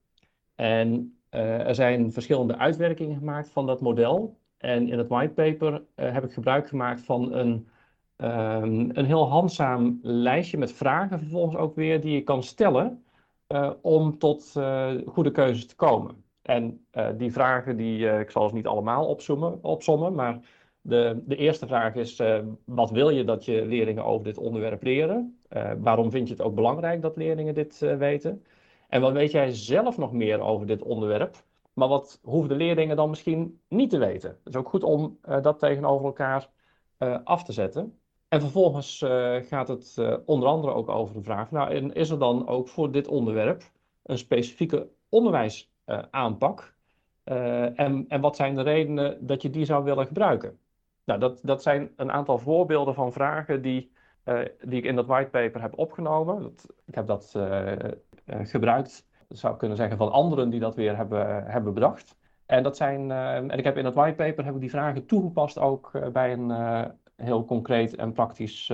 [0.55, 4.37] En er zijn verschillende uitwerkingen gemaakt van dat model.
[4.57, 7.69] En in het whitepaper uh, heb ik gebruik gemaakt van een,
[8.17, 13.05] um, een heel handzaam lijstje met vragen vervolgens ook weer die je kan stellen
[13.49, 14.53] uh, om tot
[15.07, 16.25] goede keuzes te komen.
[16.43, 16.87] En
[17.17, 20.39] die vragen, die, ik zal ze niet allemaal opzommen, opzommen maar
[20.81, 22.23] de, de eerste vraag is,
[22.65, 25.39] wat wil je dat je leerlingen over dit onderwerp leren?
[25.79, 28.45] waarom vind je het ook belangrijk dat leerlingen dit weten?
[28.89, 31.45] En wat weet jij zelf nog meer over dit onderwerp?
[31.73, 34.31] Maar wat hoeven de leerlingen dan misschien niet te weten?
[34.31, 36.49] Het is ook goed om uh, dat tegenover elkaar
[36.99, 37.99] uh, af te zetten.
[38.29, 42.19] En vervolgens uh, gaat het onder andere ook over de vraag: nou, en is er
[42.19, 43.63] dan ook voor dit onderwerp
[44.03, 46.75] een specifieke onderwijsaanpak?
[47.25, 50.59] en, en wat zijn de redenen dat je die zou willen gebruiken?
[51.05, 53.91] Nou, dat, dat zijn een aantal voorbeelden van vragen die,
[54.61, 56.43] die ik in dat whitepaper heb opgenomen.
[56.43, 57.39] Dat, ik heb dat
[58.27, 62.17] gebruikt zou kunnen zeggen, van anderen die dat weer hebben, hebben bedacht.
[62.47, 65.91] En dat zijn, en ik heb in het whitepaper heb ik die vragen toegepast ook
[66.13, 66.53] bij een
[67.17, 68.73] heel concreet en praktisch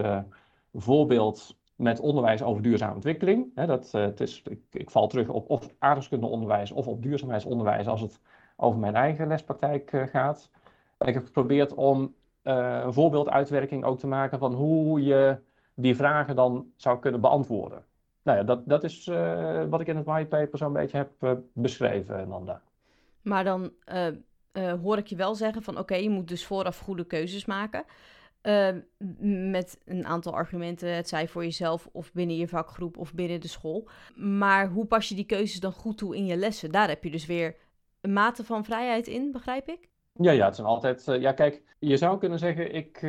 [0.72, 3.66] voorbeeld met onderwijs over duurzame ontwikkeling.
[3.66, 8.20] Dat, het is, ik, ik, val terug op of aardrijkskundeonderwijs of op duurzaamheidsonderwijs als het
[8.56, 10.50] over mijn eigen lespraktijk gaat.
[10.98, 15.36] Ik heb geprobeerd om een voorbeelduitwerking ook te maken van hoe je
[15.74, 17.84] die vragen dan zou kunnen beantwoorden
[18.22, 21.32] nou ja, dat, dat is uh, wat ik in het whitepaper zo'n beetje heb uh,
[21.52, 22.62] beschreven, Nanda.
[23.22, 23.72] Maar dan
[24.82, 27.84] hoor ik je wel zeggen van oké, je moet dus vooraf goede keuzes maken.
[29.50, 33.48] met een aantal argumenten, het zij voor jezelf of binnen je vakgroep of binnen de
[33.48, 33.88] school.
[34.14, 36.70] Maar hoe pas je die keuzes dan goed toe in je lessen?
[36.70, 37.56] Daar heb je dus weer
[38.00, 39.88] een mate van vrijheid in, begrijp ik?
[40.12, 41.04] Ja, ja, het zijn altijd.
[41.04, 43.02] ja, kijk, je zou kunnen zeggen, ik,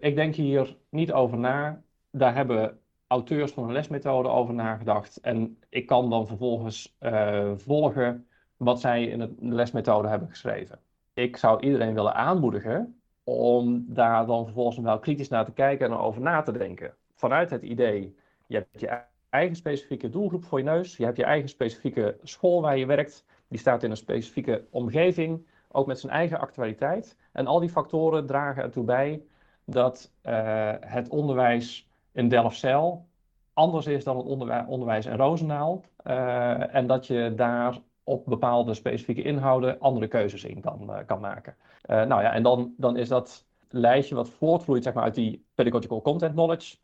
[0.00, 1.82] ik denk hier niet over na.
[2.10, 5.20] Daar hebben auteurs van een lesmethode over nagedacht.
[5.20, 10.78] En ik kan dan vervolgens uh, volgen wat zij in de lesmethode hebben geschreven.
[11.14, 15.96] Ik zou iedereen willen aanmoedigen om daar dan vervolgens wel kritisch naar te kijken en
[15.96, 16.94] over na te denken.
[17.14, 18.16] Vanuit het idee,
[18.46, 22.60] je hebt je eigen specifieke doelgroep voor je neus, je hebt je eigen specifieke school
[22.60, 27.16] waar je werkt, die staat in een specifieke omgeving, ook met zijn eigen actualiteit.
[27.32, 29.22] En al die factoren dragen ertoe bij
[29.64, 33.06] dat uh, het onderwijs in Delfzijl
[33.52, 34.26] anders is dan het
[34.66, 35.84] onderwijs in Roosendaal.
[36.06, 41.20] Uh, en dat je daar op bepaalde specifieke inhouden andere keuzes in kan, uh, kan
[41.20, 41.56] maken.
[41.86, 46.02] Nou ja, en dan, dan is dat lijstje wat voortvloeit zeg maar, uit die pedagogical
[46.02, 46.76] content knowledge.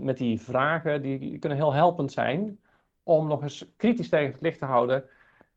[0.00, 2.60] met die vragen, die kunnen heel helpend zijn
[3.02, 5.04] om nog eens kritisch tegen het licht te houden.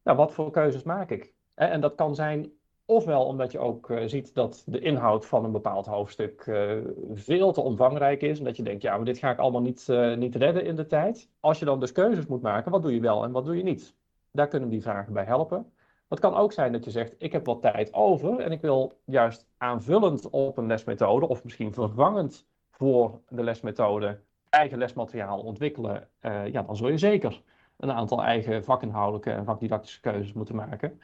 [0.04, 1.34] Nou, wat voor keuzes maak ik?
[1.69, 2.52] En dat kan zijn
[2.91, 6.78] Ofwel omdat je ook uh, ziet dat de inhoud van een bepaald hoofdstuk uh,
[7.13, 8.39] veel te omvangrijk is.
[8.39, 10.76] En dat je denkt, ja, maar dit ga ik allemaal niet, uh, niet redden in
[10.76, 11.30] de tijd.
[11.39, 13.63] Als je dan dus keuzes moet maken, wat doe je wel en wat doe je
[13.63, 13.95] niet?
[14.32, 15.71] Daar kunnen die vragen bij helpen.
[16.10, 18.93] Het kan ook zijn dat je zegt, ik heb wat tijd over en ik wil
[19.06, 24.19] juist aanvullend op een lesmethode, of misschien vervangend voor de lesmethode,
[24.50, 26.08] eigen lesmateriaal ontwikkelen.
[26.21, 27.41] ja, dan zul je zeker
[27.78, 31.00] een aantal eigen vakinhoudelijke en vakdidactische keuzes moeten maken.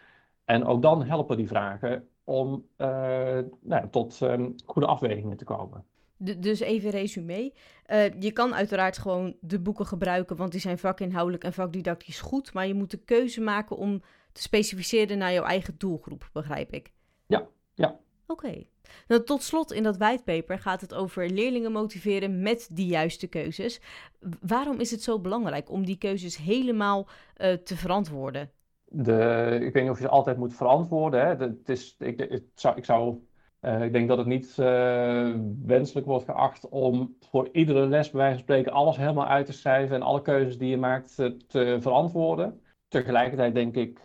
[0.47, 2.87] En ook dan helpen die vragen om uh,
[3.61, 5.83] nou, tot um, goede afwegingen te komen.
[6.17, 7.53] dus even resume.
[7.87, 12.53] Uh, je kan uiteraard gewoon de boeken gebruiken, want die zijn vakinhoudelijk en vakdidactisch goed.
[12.53, 16.91] Maar je moet de keuze maken om te specificeren naar jouw eigen doelgroep, begrijp ik.
[17.25, 17.99] Ja, ja.
[18.27, 18.45] Oké.
[18.45, 18.67] Okay.
[19.07, 23.81] Nou, tot slot in dat whitepaper gaat het over leerlingen motiveren met die juiste keuzes.
[24.41, 27.07] Waarom is het zo belangrijk om die keuzes helemaal
[27.37, 28.51] uh, te verantwoorden?
[28.89, 31.19] De, ik weet niet of je ze altijd moet verantwoorden.
[31.19, 31.35] Hè.
[31.35, 33.19] het is, ik, ik, zou, ik, zou,
[33.61, 38.19] uh, ik denk dat het niet uh, wenselijk wordt geacht om voor iedere les, bij
[38.19, 41.27] wijze van spreken, alles helemaal uit te schrijven en alle keuzes die je maakt uh,
[41.47, 42.61] te verantwoorden.
[42.87, 43.99] Tegelijkertijd denk ik,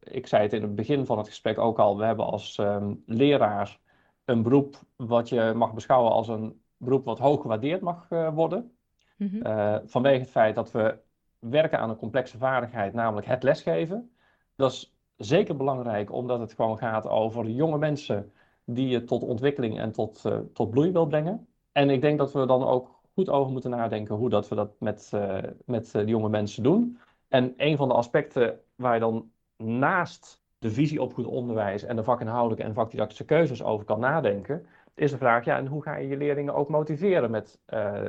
[0.00, 3.02] ik zei het in het begin van het gesprek ook al, we hebben als um,
[3.06, 3.78] leraar
[4.24, 8.76] een beroep wat je mag beschouwen als een beroep wat hoog gewaardeerd mag worden.
[9.16, 9.82] Mm -hmm.
[9.88, 10.98] vanwege het feit dat we
[11.38, 14.10] werken aan een complexe vaardigheid, namelijk het lesgeven.
[14.56, 18.32] Dat is zeker belangrijk omdat het gewoon gaat over jonge mensen
[18.64, 21.46] die je tot ontwikkeling en tot, uh, tot bloei wil brengen.
[21.72, 24.80] En ik denk dat we dan ook goed over moeten nadenken hoe dat we dat
[24.80, 26.98] met, uh, met uh, de jonge mensen doen.
[27.28, 31.96] En een van de aspecten waar je dan naast de visie op goed onderwijs en
[31.96, 35.96] de vakinhoudelijke en vakdidactische keuzes over kan nadenken, is de vraag, ja, en hoe ga
[35.96, 37.58] je je leerlingen ook motiveren met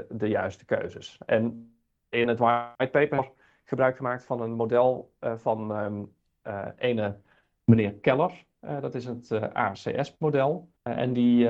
[0.10, 1.18] de juiste keuzes?
[1.26, 1.74] En
[2.10, 3.32] in het whitepaper
[3.64, 6.14] gebruik gemaakt van een model van um,
[6.78, 7.16] ene
[7.64, 8.46] meneer Keller.
[8.82, 10.70] dat is het ACS-model.
[10.84, 11.48] en die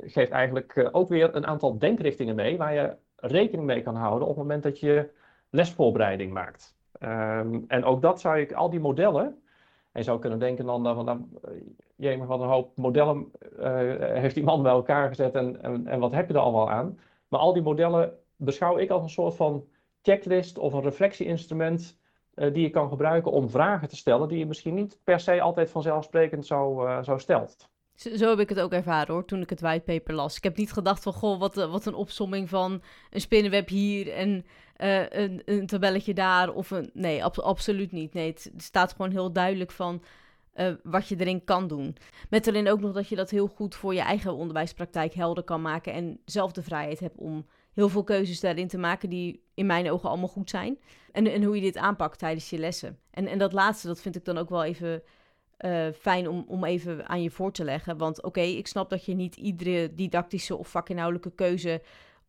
[0.00, 4.34] geeft eigenlijk ook weer een aantal denkrichtingen mee waar je rekening mee kan houden op
[4.34, 5.10] het moment dat je
[5.50, 6.76] lesvoorbereiding maakt.
[6.98, 10.84] Ehm, en ook dat zou ik, al die modellen, en je zou kunnen denken dan,
[10.84, 13.30] van, nou, wat een hoop modellen
[14.20, 16.98] heeft die man bij elkaar gezet en, en, en, wat heb je er allemaal aan.
[17.28, 19.64] Maar al die modellen beschouw ik als een soort van
[20.04, 21.98] checklist of een reflectieinstrument
[22.34, 25.40] uh, die je kan gebruiken om vragen te stellen die je misschien niet per se
[25.40, 27.68] altijd vanzelfsprekend zo, uh, stelt.
[27.94, 30.36] Zo, heb ik het ook ervaren hoor, toen ik het whitepaper las.
[30.36, 34.44] Ik heb niet gedacht van, goh, wat, wat een opsomming van een spinnenweb hier en
[34.76, 36.54] een, een, tabelletje daar.
[36.54, 38.12] Of een, nee, ab absoluut niet.
[38.12, 40.02] Nee, het, staat gewoon heel duidelijk van
[40.82, 41.96] wat je erin kan doen.
[42.30, 45.62] Met erin ook nog dat je dat heel goed voor je eigen onderwijspraktijk helder kan
[45.62, 45.92] maken.
[45.92, 49.90] En zelf de vrijheid hebt om heel veel keuzes daarin te maken die in mijn
[49.90, 50.78] ogen allemaal goed zijn.
[51.12, 52.98] En, en hoe je dit aanpakt tijdens je lessen.
[53.10, 55.02] En, en dat laatste, dat vind ik dan ook wel even
[55.58, 57.96] uh, fijn om, om even aan je voor te leggen.
[57.96, 61.82] Want oké, ik snap dat je niet iedere didactische of vakinhoudelijke keuze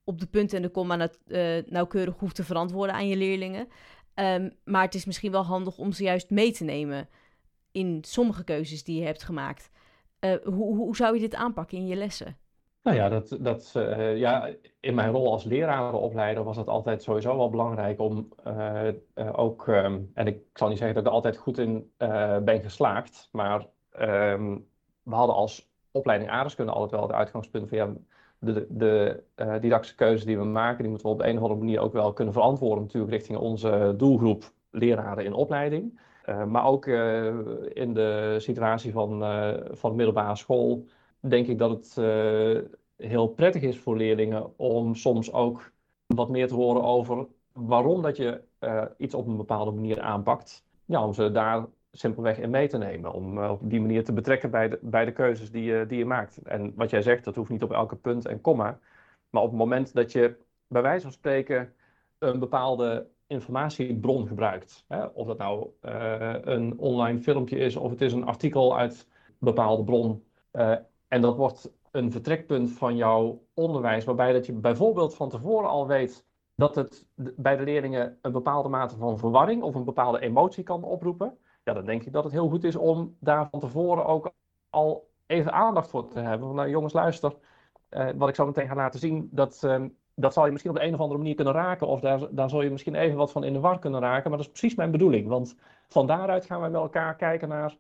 [0.03, 3.67] op de punten en de komma uh, nauwkeurig hoeft te verantwoorden aan je leerlingen.
[4.15, 7.09] Um, maar het is misschien wel handig om ze juist mee te nemen
[7.71, 9.69] in sommige keuzes die je hebt gemaakt.
[10.19, 12.37] Uh, hoe, hoe zou je dit aanpakken in je lessen?
[12.85, 17.37] Nou ja, dat, dat, uh, ja, in mijn rol als lerarenopleider was het altijd sowieso
[17.37, 21.15] wel belangrijk om uh, uh, ook, um, en ik zal niet zeggen dat ik er
[21.15, 21.91] altijd goed in
[22.43, 23.65] ben geslaagd, maar
[23.99, 24.67] um,
[25.03, 28.05] we hadden als opleiding aardeskunde altijd wel het uitgangspunt van
[28.39, 29.23] de,
[29.61, 32.13] didactische keuzes die we maken, die moeten we op een of andere manier ook wel
[32.13, 35.99] kunnen verantwoorden natuurlijk richting onze doelgroep leraren in opleiding.
[36.47, 36.85] maar ook
[37.73, 39.19] in de situatie van,
[39.71, 40.85] van de middelbare school
[41.29, 42.61] denk ik dat het uh,
[42.97, 45.71] heel prettig is voor leerlingen om soms ook
[46.05, 50.63] wat meer te horen over waarom dat je uh, iets op een bepaalde manier aanpakt.
[50.85, 53.13] Ja, om ze daar simpelweg in mee te nemen.
[53.13, 55.97] Om uh, op die manier te betrekken bij de, bij de keuzes die je, die
[55.97, 56.37] je maakt.
[56.37, 58.79] En wat jij zegt, dat hoeft niet op elke punt en komma.
[59.29, 60.35] Maar op het moment dat je
[60.67, 61.73] bij wijze van spreken
[62.19, 64.85] een bepaalde informatiebron gebruikt.
[64.87, 65.05] Hè?
[65.05, 65.69] Of dat nou
[66.41, 70.23] een online filmpje is of het is een artikel uit een bepaalde bron.
[71.07, 75.87] En dat wordt een vertrekpunt van jouw onderwijs, waarbij dat je bijvoorbeeld van tevoren al
[75.87, 76.25] weet
[76.55, 80.83] dat het bij de leerlingen een bepaalde mate van verwarring of een bepaalde emotie kan
[80.83, 81.37] oproepen.
[81.63, 84.31] Ja, dan denk ik dat het heel goed is om daar van tevoren ook
[84.69, 86.47] al even aandacht voor te hebben.
[86.47, 87.35] Van, nou, jongens, luister,
[87.89, 89.83] uh, wat ik zo meteen ga laten zien, dat, uh,
[90.15, 91.87] dat zal je misschien op de een of andere manier kunnen raken.
[91.87, 94.29] Of daar, daar zul je misschien even wat van in de war kunnen raken.
[94.29, 95.27] Maar dat is precies mijn bedoeling.
[95.27, 95.55] Want
[95.87, 97.77] van daaruit gaan wij met elkaar kijken naar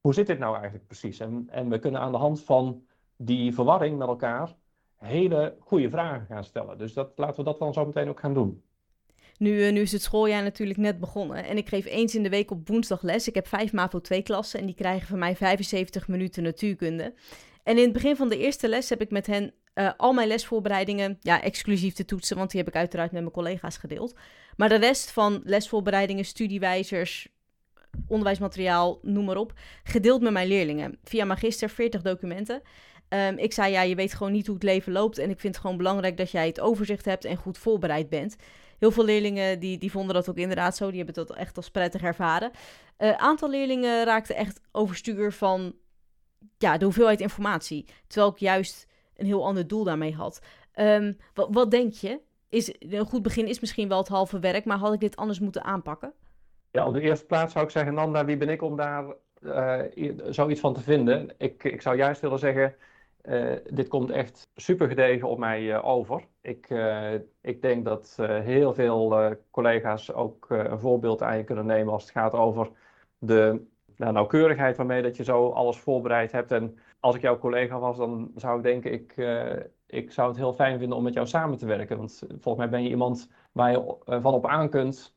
[0.00, 1.20] hoe zit dit nou eigenlijk precies?
[1.20, 2.82] En, en we kunnen aan de hand van
[3.16, 4.56] die verwarring met elkaar
[4.96, 6.78] hele goede vragen gaan stellen.
[6.78, 8.62] Dus dat, laten we dat dan zo meteen ook gaan doen.
[9.38, 12.28] Nu, eh, nu is het schooljaar natuurlijk net begonnen en ik geef eens in de
[12.28, 13.28] week op woensdag les.
[13.28, 17.14] Ik heb vijf MAVO 2 klassen en die krijgen van mij 75 minuten natuurkunde.
[17.62, 20.28] En in het begin van de eerste les heb ik met hen uh, al mijn
[20.28, 24.14] lesvoorbereidingen, ja, exclusief de toetsen, want die heb ik uiteraard met mijn collega's gedeeld.
[24.56, 27.28] Maar de rest van lesvoorbereidingen, studiewijzers,
[28.08, 29.52] onderwijsmateriaal, noem maar op,
[29.84, 30.98] gedeeld met mijn leerlingen.
[31.04, 32.62] Via Magister 40 documenten.
[33.08, 35.18] Um, ik zei, ja, je weet gewoon niet hoe het leven loopt.
[35.18, 38.36] En ik vind het gewoon belangrijk dat jij het overzicht hebt en goed voorbereid bent.
[38.78, 40.88] Heel veel leerlingen die, die vonden dat ook inderdaad zo.
[40.88, 42.50] Die hebben dat echt als prettig ervaren.
[42.96, 45.74] Een uh, aantal leerlingen raakten echt overstuur van
[46.58, 47.86] ja, de hoeveelheid informatie.
[48.06, 48.86] Terwijl ik juist
[49.16, 50.40] een heel ander doel daarmee had.
[50.74, 52.20] Um, wat, wat denk je?
[52.48, 55.40] Is, een goed begin is misschien wel het halve werk, maar had ik dit anders
[55.40, 56.14] moeten aanpakken?
[56.70, 59.04] Ja, op de eerste plaats zou ik zeggen, Nanda, wie ben ik om daar
[59.40, 59.82] uh,
[60.28, 61.34] zoiets van te vinden?
[61.38, 62.74] Ik, ik zou juist willen zeggen,
[63.22, 66.24] uh, dit komt echt super gedegen op mij uh, over.
[66.40, 66.68] Ik,
[67.40, 72.12] ik denk dat heel veel collega's ook een voorbeeld aan je kunnen nemen als het
[72.12, 72.70] gaat over
[73.18, 73.66] de
[73.96, 76.50] nou, nauwkeurigheid waarmee dat je zo alles voorbereid hebt.
[76.50, 79.14] En als ik jouw collega was, dan zou ik denken, ik,
[79.86, 81.96] ik zou het heel fijn vinden om met jou samen te werken.
[81.96, 85.14] Want volgens mij ben je iemand waar je van op aan kunt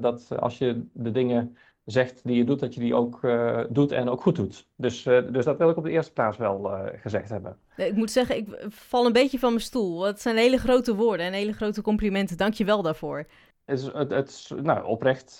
[0.00, 3.92] dat als je de dingen zegt die je doet, dat je die ook uh, doet
[3.92, 4.68] en ook goed doet.
[4.76, 7.56] Dus, uh, dus dat wil ik op de eerste plaats wel uh, gezegd hebben.
[7.76, 10.02] Ik moet zeggen, ik val een beetje van mijn stoel.
[10.02, 12.36] Het zijn hele grote woorden en hele grote complimenten.
[12.36, 13.26] Dank je wel daarvoor.
[13.64, 15.38] Het is, het, het is nou, oprecht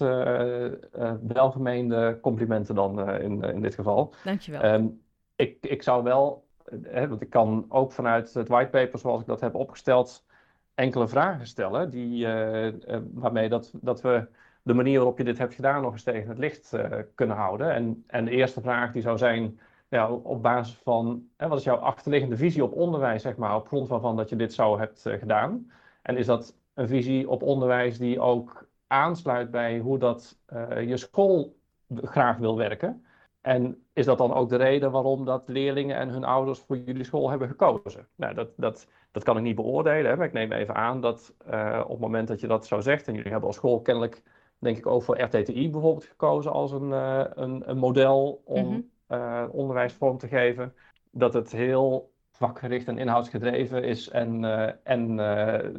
[1.22, 4.14] welgemeende complimenten dan in, in dit geval.
[4.24, 4.64] Dank je wel.
[4.64, 5.01] Um,
[5.36, 6.45] ik, ik zou wel,
[6.82, 10.24] hè, want ik kan ook vanuit het whitepaper zoals ik dat heb opgesteld,
[10.79, 12.26] enkele vragen stellen die,
[13.12, 14.26] waarmee dat, dat we
[14.62, 17.74] de manier waarop je dit hebt gedaan nog eens tegen het licht uh, kunnen houden.
[17.74, 19.59] En, en de eerste vraag die zou zijn,
[19.89, 23.66] ja, op basis van, hè, wat is jouw achterliggende visie op onderwijs, zeg maar, op
[23.66, 25.70] grond waarvan dat je dit zo hebt gedaan?
[26.03, 30.39] En is dat een visie op onderwijs die ook aansluit bij hoe dat
[30.87, 31.57] je school
[31.95, 33.05] graag wil werken?
[33.41, 37.05] En is dat dan ook de reden waarom dat leerlingen en hun ouders voor jullie
[37.05, 38.09] school hebben gekozen?
[38.14, 41.34] Nou, dat, dat, dat kan ik niet beoordelen, hè, maar ik neem even aan dat
[41.51, 44.22] uh, op het moment dat je dat zo zegt, en jullie hebben als school kennelijk,
[44.59, 48.91] denk ik, ook voor RTTI bijvoorbeeld gekozen als een, uh, een, een, model om mm
[49.07, 49.18] -hmm.
[49.18, 50.74] uh, onderwijs vorm te geven,
[51.11, 54.45] dat het heel vakgericht en inhoudsgedreven is en,
[54.84, 55.14] en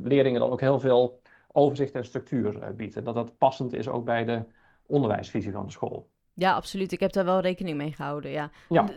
[0.03, 2.95] leerlingen dan ook heel veel overzicht en structuur biedt.
[2.95, 4.43] En dat dat passend is ook bij de
[4.85, 6.09] onderwijsvisie van de school.
[6.39, 6.91] Ja, absoluut.
[6.91, 8.31] Ik heb daar wel rekening mee gehouden.
[8.31, 8.49] Ja.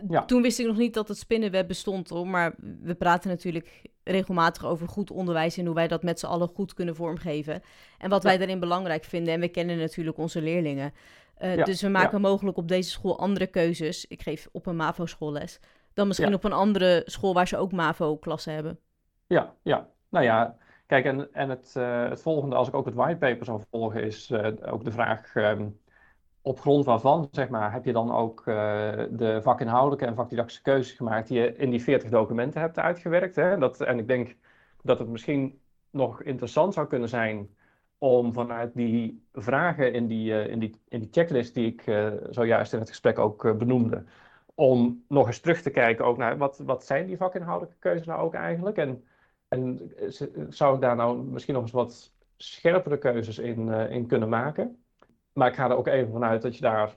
[0.09, 2.27] ja, Toen wist ik nog niet dat het spinnenweb bestond, hoor.
[2.27, 6.47] Maar we praten natuurlijk regelmatig over goed onderwijs en hoe wij dat met z'n allen
[6.47, 7.61] goed kunnen vormgeven.
[7.97, 9.33] En wat wij daarin belangrijk vinden.
[9.33, 10.93] En we kennen natuurlijk onze leerlingen.
[11.41, 14.05] Uh, dus we maken mogelijk op deze school andere keuzes.
[14.07, 15.59] Ik geef op een MAVO-school les.
[15.93, 18.79] Dan misschien op een andere school waar ze ook MAVO-klassen hebben.
[19.27, 19.89] Ja, ja.
[20.09, 23.61] Nou ja, kijk, en, en het, uh, het volgende, als ik ook het whitepaper zou
[23.71, 25.35] volgen, is uh, ook de vraag.
[25.35, 25.79] Um,
[26.45, 28.55] op grond waarvan, zeg maar, heb je dan ook uh,
[29.09, 33.35] de vakinhoudelijke en vakdidactische keuzes gemaakt die je in die 40 documenten hebt uitgewerkt.
[33.35, 33.57] Hè?
[33.57, 34.35] Dat, en ik denk
[34.81, 37.55] dat het misschien nog interessant zou kunnen zijn
[37.97, 42.13] om vanuit die vragen in die, uh, in die, in die checklist die ik uh,
[42.29, 44.03] zojuist in het gesprek ook benoemde,
[44.55, 48.21] om nog eens terug te kijken ook naar wat, wat zijn die vakinhoudelijke keuzes nou
[48.21, 48.77] ook eigenlijk?
[48.77, 49.03] En,
[49.47, 49.91] en
[50.49, 54.82] zou ik daar nou misschien nog eens wat scherpere keuzes in, in kunnen maken?
[55.33, 56.95] Maar ik ga er ook even vanuit dat je daar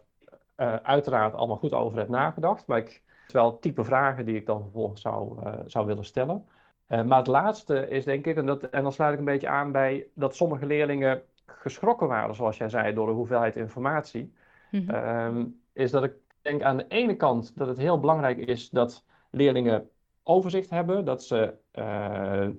[0.56, 2.66] uh, uiteraard allemaal goed over hebt nagedacht.
[2.66, 6.46] Maar ik, het wel type vragen die ik dan vervolgens zou, uh, zou willen stellen.
[6.88, 9.48] Uh, maar het laatste is denk ik, en, dat, en dan sluit ik een beetje
[9.48, 14.34] aan bij dat sommige leerlingen geschrokken waren, zoals jij zei, door de hoeveelheid informatie.
[14.70, 15.60] Mm -hmm.
[15.72, 19.88] is dat ik denk aan de ene kant dat het heel belangrijk is dat leerlingen
[20.22, 21.04] overzicht hebben.
[21.04, 21.54] Dat ze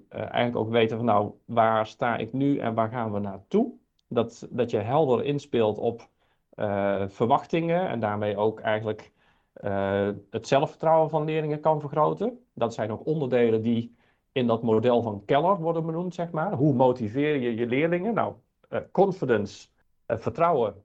[0.09, 3.73] eigenlijk ook weten van nou, waar sta ik nu en waar gaan we naartoe
[4.07, 6.09] dat, dat je helder inspeelt op
[6.55, 9.11] uh, verwachtingen en daarmee ook eigenlijk
[9.63, 12.39] uh, het zelfvertrouwen van leerlingen kan vergroten.
[12.53, 13.95] Dat zijn ook onderdelen die
[14.31, 16.53] in dat model van Keller worden benoemd, zeg maar.
[16.53, 18.13] Hoe motiveer je je leerlingen?
[18.13, 18.33] Nou,
[18.69, 19.67] uh, confidence,
[20.07, 20.83] vertrouwen,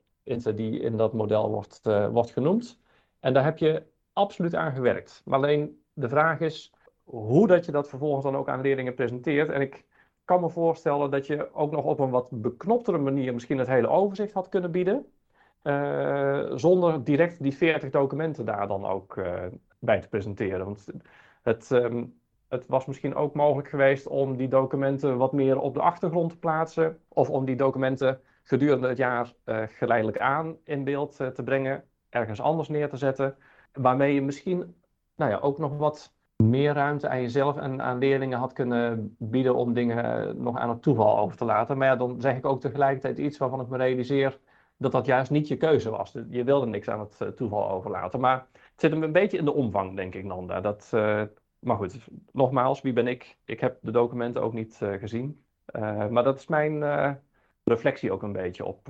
[0.54, 2.80] die in dat model wordt, wordt genoemd.
[3.20, 5.22] En daar heb je absoluut aan gewerkt.
[5.24, 6.72] Maar alleen de vraag is
[7.04, 9.48] hoe dat je dat vervolgens dan ook aan leerlingen presenteert.
[9.48, 9.84] En ik
[10.32, 13.88] kan me voorstellen dat je ook nog op een wat beknoptere manier misschien het hele
[13.88, 15.06] overzicht had kunnen bieden.
[15.62, 19.42] Uh, zonder direct die 40 documenten daar dan ook uh,
[19.78, 20.64] bij te presenteren.
[20.64, 20.86] Want
[21.42, 22.14] het, um,
[22.48, 26.38] het, was misschien ook mogelijk geweest om die documenten wat meer op de achtergrond te
[26.38, 26.98] plaatsen.
[27.08, 31.84] Of om die documenten gedurende het jaar uh, geleidelijk aan in beeld te brengen.
[32.08, 33.36] Ergens anders neer te zetten.
[33.72, 34.74] Waarmee je misschien
[35.16, 36.14] nou ja, ook nog wat
[36.48, 40.82] meer ruimte aan jezelf en aan leerlingen had kunnen bieden om dingen nog aan het
[40.82, 41.78] toeval over te laten.
[41.78, 44.38] Maar ja, dan zeg ik ook tegelijkertijd iets waarvan ik me realiseer
[44.76, 46.16] dat dat juist niet je keuze was.
[46.30, 48.20] Je wilde niks aan het eh, toeval overlaten.
[48.20, 50.60] Maar het zit hem een beetje in de omvang, denk ik, Nanda.
[50.60, 51.22] Dat, uh,
[51.58, 51.98] maar goed,
[52.32, 53.36] nogmaals, wie ben ik?
[53.44, 55.44] Ik heb de documenten ook niet gezien.
[56.10, 56.84] Maar dat is mijn
[57.64, 58.88] reflectie ook een beetje op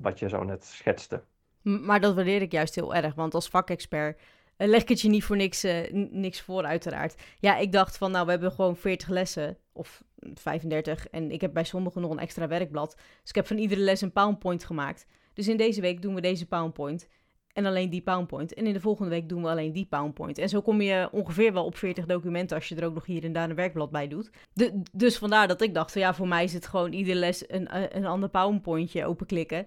[0.00, 1.22] wat je zo net schetste.
[1.62, 4.20] Maar dat waardeer ik juist heel erg, want als vakexpert
[4.56, 7.14] leg ik het je niet voor niks, uh, niks voor, uiteraard.
[7.40, 10.02] Ja, ik dacht van, nou, we hebben gewoon 40 lessen, of
[10.34, 11.08] 35.
[11.08, 12.94] En ik heb bij sommigen nog een extra werkblad.
[12.96, 15.06] Dus ik heb van iedere les een PowerPoint gemaakt.
[15.34, 17.08] Dus in deze week doen we deze PowerPoint.
[17.52, 18.54] En alleen die PowerPoint.
[18.54, 20.38] En in de volgende week doen we alleen die PowerPoint.
[20.38, 23.24] En zo kom je ongeveer wel op 40 documenten als je er ook nog hier
[23.24, 24.30] en daar een werkblad bij doet.
[24.52, 27.96] De, dus vandaar dat ik dacht, ja, voor mij is het gewoon iedere les een,
[27.96, 29.66] een ander PowerPointje openklikken.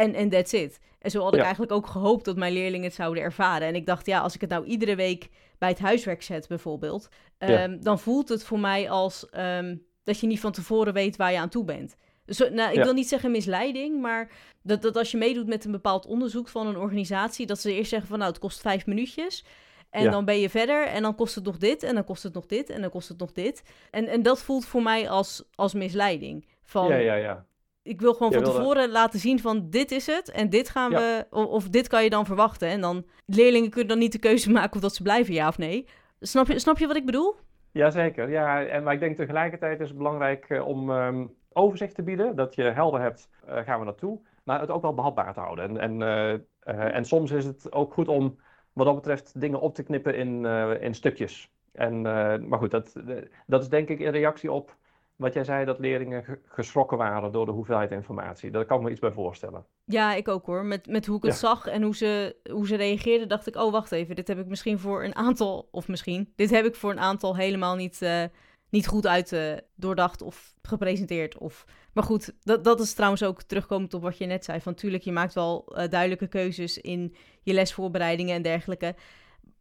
[0.00, 0.80] En, en that's it.
[0.98, 3.68] En zo had ik eigenlijk ook gehoopt dat mijn leerlingen het zouden ervaren.
[3.68, 5.28] En ik dacht, ja, als ik het nou iedere week
[5.58, 10.26] bij het huiswerk zet bijvoorbeeld, um, dan voelt het voor mij als um, dat je
[10.26, 11.96] niet van tevoren weet waar je aan toe bent.
[12.24, 12.82] Dus, nou, ik ja.
[12.82, 14.30] wil niet zeggen misleiding, maar
[14.62, 17.90] dat, dat als je meedoet met een bepaald onderzoek van een organisatie, dat ze eerst
[17.90, 19.44] zeggen van nou, het kost vijf minuutjes.
[19.90, 20.10] En ja.
[20.10, 22.46] dan ben je verder en dan kost het nog dit en dan kost het nog
[22.46, 23.62] dit en dan kost het nog dit.
[23.90, 26.46] En, en dat voelt voor mij als, als misleiding.
[26.62, 27.46] Van, ja, ja, ja
[27.82, 31.26] ik wil gewoon van tevoren laten zien van dit is het en dit gaan we,
[31.30, 32.68] of, of, dit kan je dan verwachten.
[32.68, 35.58] En dan, leerlingen kunnen dan niet de keuze maken of dat ze blijven, ja of
[35.58, 35.88] nee.
[36.20, 37.34] Snap je, snap je wat ik bedoel?
[37.72, 38.64] Jazeker, ja.
[38.64, 42.54] En, maar ik denk tegelijkertijd is het belangrijk uh, om um, overzicht te bieden, dat
[42.54, 45.78] je helder hebt, uh, gaan we naartoe, maar het ook wel behapbaar te houden.
[45.78, 46.00] En, en,
[46.64, 48.38] uh, en soms is het ook goed om
[48.72, 50.44] wat dat betreft dingen op te knippen in,
[50.80, 51.50] in stukjes.
[51.72, 52.00] En,
[52.48, 52.92] maar goed, dat,
[53.46, 54.76] dat is denk ik in reactie op
[55.20, 58.50] wat jij zei, dat leerlingen geschrokken waren door de hoeveelheid informatie.
[58.50, 59.64] Daar kan ik me iets bij voorstellen.
[59.84, 60.64] Ja, ik ook hoor.
[60.64, 63.72] Met, met hoe ik het zag en hoe ze, hoe ze reageerden, dacht ik, oh
[63.72, 66.90] wacht even, dit heb ik misschien voor een aantal, of misschien, dit heb ik voor
[66.90, 68.24] een aantal helemaal niet, uh,
[68.70, 71.38] niet goed uit uh, doordacht of gepresenteerd.
[71.38, 71.64] Of...
[71.92, 74.60] Maar goed, dat, dat is trouwens ook terugkomend op wat je net zei.
[74.60, 78.94] Van tuurlijk, je maakt wel uh, duidelijke keuzes in je lesvoorbereidingen en dergelijke.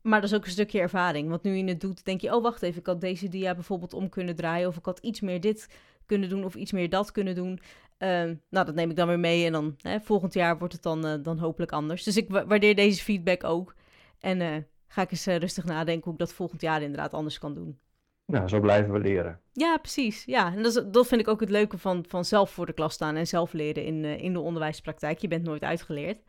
[0.10, 1.30] Maar dat is ook een stukje ervaring.
[1.30, 3.94] Want nu je het doet, denk je, oh wacht even, ik had deze dia bijvoorbeeld
[3.94, 4.68] om kunnen draaien.
[4.68, 5.70] Of ik had iets meer dit
[6.06, 7.60] kunnen doen of iets meer dat kunnen doen.
[8.00, 8.10] Uh,
[8.50, 11.06] nou, dat neem ik dan weer mee en dan hè, volgend jaar wordt het dan,
[11.06, 12.04] uh, dan hopelijk anders.
[12.04, 13.76] Dus ik waardeer deze feedback ook.
[14.20, 14.56] En uh,
[14.88, 17.80] ga ik eens eh, rustig nadenken hoe ik dat volgend jaar inderdaad anders kan doen.
[18.26, 19.40] Nou, zo blijven we leren.
[19.54, 20.26] Ja, precies.
[20.26, 22.74] Ja, en dat, is, dat vind ik ook het leuke van, van zelf voor de
[22.74, 25.20] klas staan en zelf leren in, in de onderwijspraktijk.
[25.20, 26.22] Je bent nooit uitgeleerd.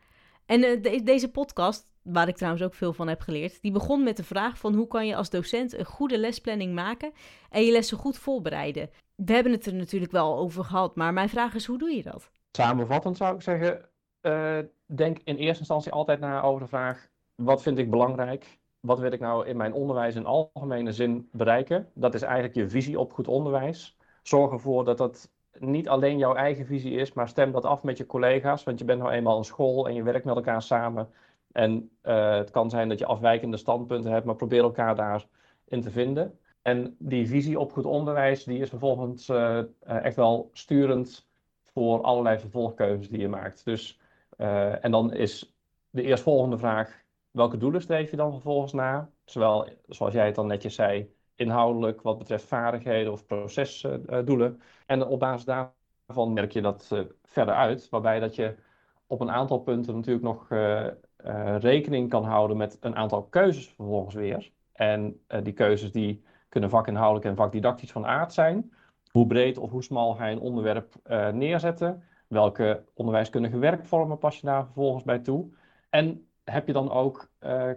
[0.45, 4.17] En de, deze podcast waar ik trouwens ook veel van heb geleerd, die begon met
[4.17, 7.11] de vraag van hoe kan je als docent een goede lesplanning maken
[7.49, 8.89] en je lessen goed voorbereiden.
[9.15, 12.03] We hebben het er natuurlijk wel over gehad, maar mijn vraag is hoe doe je
[12.03, 12.31] dat?
[12.51, 13.89] Samenvattend zou ik zeggen,
[14.21, 18.59] uh, denk in eerste instantie altijd na over de vraag, wat vind ik belangrijk?
[18.79, 21.89] Wat wil ik nou in mijn onderwijs in algemene zin bereiken?
[21.93, 23.97] Dat is eigenlijk je visie op goed onderwijs.
[24.23, 27.97] Zorg ervoor dat dat niet alleen jouw eigen visie is, maar stem dat af met
[27.97, 28.63] je collega's.
[28.63, 31.09] Want je bent nou eenmaal een school en je werkt met elkaar samen.
[31.51, 35.91] En uh, het kan zijn dat je afwijkende standpunten hebt, maar probeer elkaar daarin te
[35.91, 36.39] vinden.
[36.61, 41.29] En die visie op goed onderwijs, die is vervolgens uh, echt wel sturend
[41.73, 43.65] voor allerlei vervolgkeuzes die je maakt.
[43.65, 43.99] Dus,
[44.37, 45.55] uh, en dan is
[45.89, 49.09] de eerstvolgende vraag, welke doelen streef je dan vervolgens na?
[49.25, 54.61] Zowel, zoals jij het dan netjes zei, inhoudelijk wat betreft vaardigheden of procesdoelen.
[54.85, 58.55] en op basis daarvan merk je dat verder uit, waarbij dat je
[59.07, 60.87] op een aantal punten natuurlijk nog uh,
[61.59, 64.51] rekening kan houden met een aantal keuzes vervolgens weer.
[64.73, 68.73] En die keuzes die kunnen vakinhoudelijk en vakdidactisch van aard zijn.
[69.11, 70.93] Hoe breed of hoe smal je een onderwerp
[71.33, 72.03] neerzetten?
[72.27, 75.49] Welke onderwijskundige werkvormen pas je daar vervolgens bij toe?
[75.89, 77.31] En heb je dan ook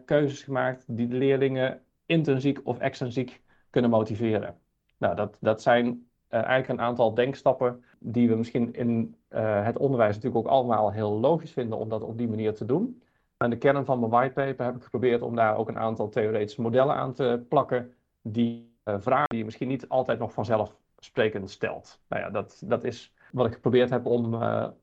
[0.05, 3.43] keuzes gemaakt die de leerlingen intrinsiek of extrinsiek
[3.75, 4.57] kunnen motiveren?
[4.99, 9.17] Nou, dat, dat zijn eigenlijk een aantal denkstappen die we misschien in
[9.65, 13.03] het onderwijs natuurlijk ook allemaal heel logisch vinden om dat op die manier te doen.
[13.37, 16.61] Aan de kern van mijn whitepaper heb ik geprobeerd om daar ook een aantal theoretische
[16.61, 22.01] modellen aan te plakken die uh, vragen die je misschien niet altijd nog vanzelfsprekend stelt.
[22.09, 24.35] Nou ja, dat, dat is wat ik geprobeerd heb om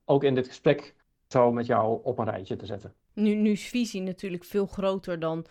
[0.05, 0.95] ook in dit gesprek
[1.27, 2.93] zo met jou op een rijtje te zetten.
[3.13, 5.45] Nu, nu is visie natuurlijk veel groter dan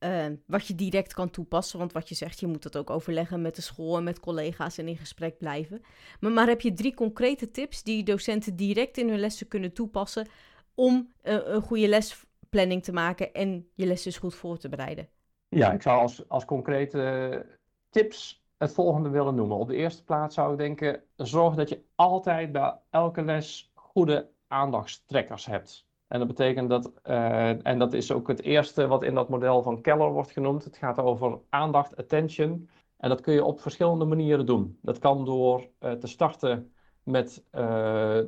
[0.00, 1.78] uh, wat je direct kan toepassen.
[1.78, 4.78] Want wat je zegt, je moet dat ook overleggen met de school en met collega's
[4.78, 5.82] en in gesprek blijven.
[6.20, 10.28] Maar, maar heb je drie concrete tips die docenten direct in hun lessen kunnen toepassen
[10.74, 15.08] om een goede les planning te maken en je les dus goed voor te bereiden?
[15.48, 17.46] Ja, ik zou als, als concrete
[17.90, 19.56] tips het volgende willen noemen.
[19.56, 24.30] Op de eerste plaats zou ik denken, zorg dat je altijd bij elke les goede
[24.48, 25.86] aandachtstrekkers hebt.
[26.08, 29.62] En dat betekent dat, uh, en dat is ook het eerste wat in dat model
[29.62, 30.64] van Keller wordt genoemd.
[30.64, 32.68] Het gaat over aandacht, attention.
[32.96, 34.78] En dat kun je op verschillende manieren doen.
[34.82, 38.18] Dat kan door uh, te starten met uh,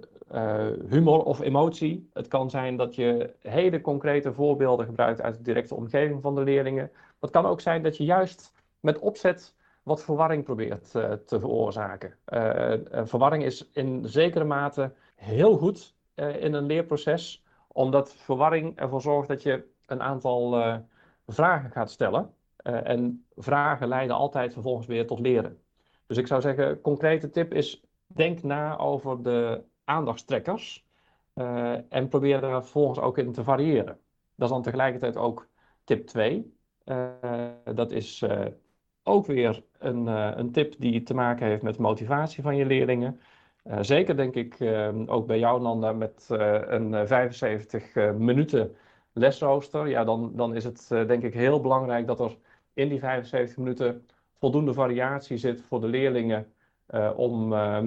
[0.88, 2.08] humor of emotie.
[2.12, 6.42] Het kan zijn dat je hele concrete voorbeelden gebruikt uit de directe omgeving van de
[6.42, 6.90] leerlingen.
[7.20, 10.90] Het kan ook zijn dat je juist met opzet wat verwarring probeert
[11.26, 12.14] te veroorzaken.
[12.90, 17.42] verwarring is in zekere mate heel goed in een leerproces,
[17.78, 20.80] omdat verwarring ervoor zorgt dat je een aantal
[21.26, 22.34] vragen gaat stellen.
[22.62, 25.58] en vragen leiden altijd vervolgens weer tot leren.
[26.06, 30.86] Dus ik zou zeggen, concrete tip is denk na over de aandachtstrekkers
[31.34, 33.98] uh, en probeer daar vervolgens ook in te variëren.
[34.34, 35.48] Dat is dan tegelijkertijd ook
[35.84, 36.54] tip 2.
[36.84, 38.24] Uh, eh, dat is
[39.02, 40.06] ook weer een,
[40.38, 43.20] een tip die te maken heeft met motivatie van je leerlingen.
[43.80, 44.56] Zeker denk ik
[45.06, 48.76] ook bij jou, Nanda, met een 75 minuten
[49.12, 49.88] lesrooster.
[49.88, 52.36] Ja, dan, dan is het denk ik heel belangrijk dat er
[52.72, 54.06] in die 75 minuten
[54.38, 56.52] voldoende variatie zit voor de leerlingen
[57.16, 57.80] om uh,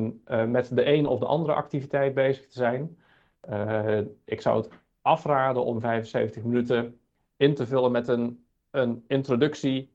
[0.45, 2.97] met de een of de andere activiteit bezig te zijn.
[4.25, 4.69] Ik zou het
[5.01, 6.99] afraden om 75 minuten
[7.37, 9.93] in te vullen met een, een introductie,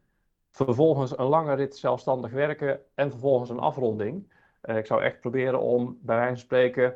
[0.51, 4.33] vervolgens een lange rit zelfstandig werken en vervolgens een afronding.
[4.67, 6.95] Ik zou echt proberen om bij wijze van spreken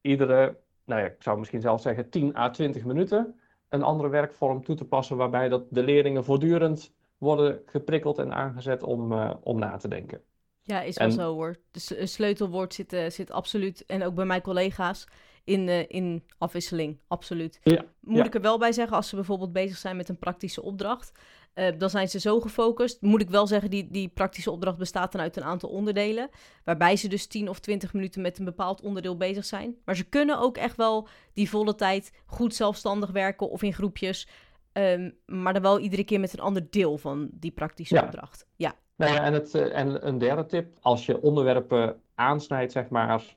[0.00, 4.64] iedere, nou ja, ik zou misschien zelfs zeggen 10 à 20 minuten een andere werkvorm
[4.64, 9.76] toe te passen waarbij dat de leerlingen voortdurend worden geprikkeld en aangezet om, om na
[9.76, 10.20] te denken.
[10.66, 11.56] Ja, is wel zo hoor.
[11.70, 15.06] Dus een sleutelwoord zit, uh, zit absoluut, en ook bij mijn collega's,
[15.44, 16.98] in, uh, in afwisseling.
[17.08, 17.60] Absoluut.
[17.62, 20.62] Ja, Moet ik er wel bij zeggen, als ze bijvoorbeeld bezig zijn met een praktische
[20.62, 21.12] opdracht,
[21.58, 23.00] Uh, dan zijn ze zo gefocust.
[23.00, 26.28] Moet ik wel zeggen, die, die praktische opdracht bestaat dan uit een aantal onderdelen.
[26.64, 29.76] Waarbij ze dus 10 of 20 minuten met een bepaald onderdeel bezig zijn.
[29.84, 34.28] Maar ze kunnen ook echt wel die volle tijd goed zelfstandig werken of in groepjes.
[34.72, 38.46] Um, maar dan wel iedere keer met een ander deel van die praktische opdracht.
[38.56, 38.74] Ja.
[38.96, 43.36] Nou ja, en, het, eh, en een derde tip, als je onderwerpen aansnijdt, zeg maar,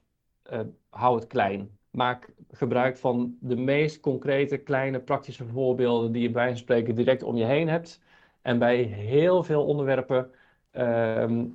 [0.52, 0.60] uh,
[0.90, 1.78] hou het klein.
[1.90, 7.24] Maak gebruik van de meest concrete, kleine, praktische voorbeelden die je bij wijze spreken direct
[7.24, 8.02] om je heen hebt.
[8.42, 10.32] En bij heel veel onderwerpen
[10.74, 11.48] uh, uh,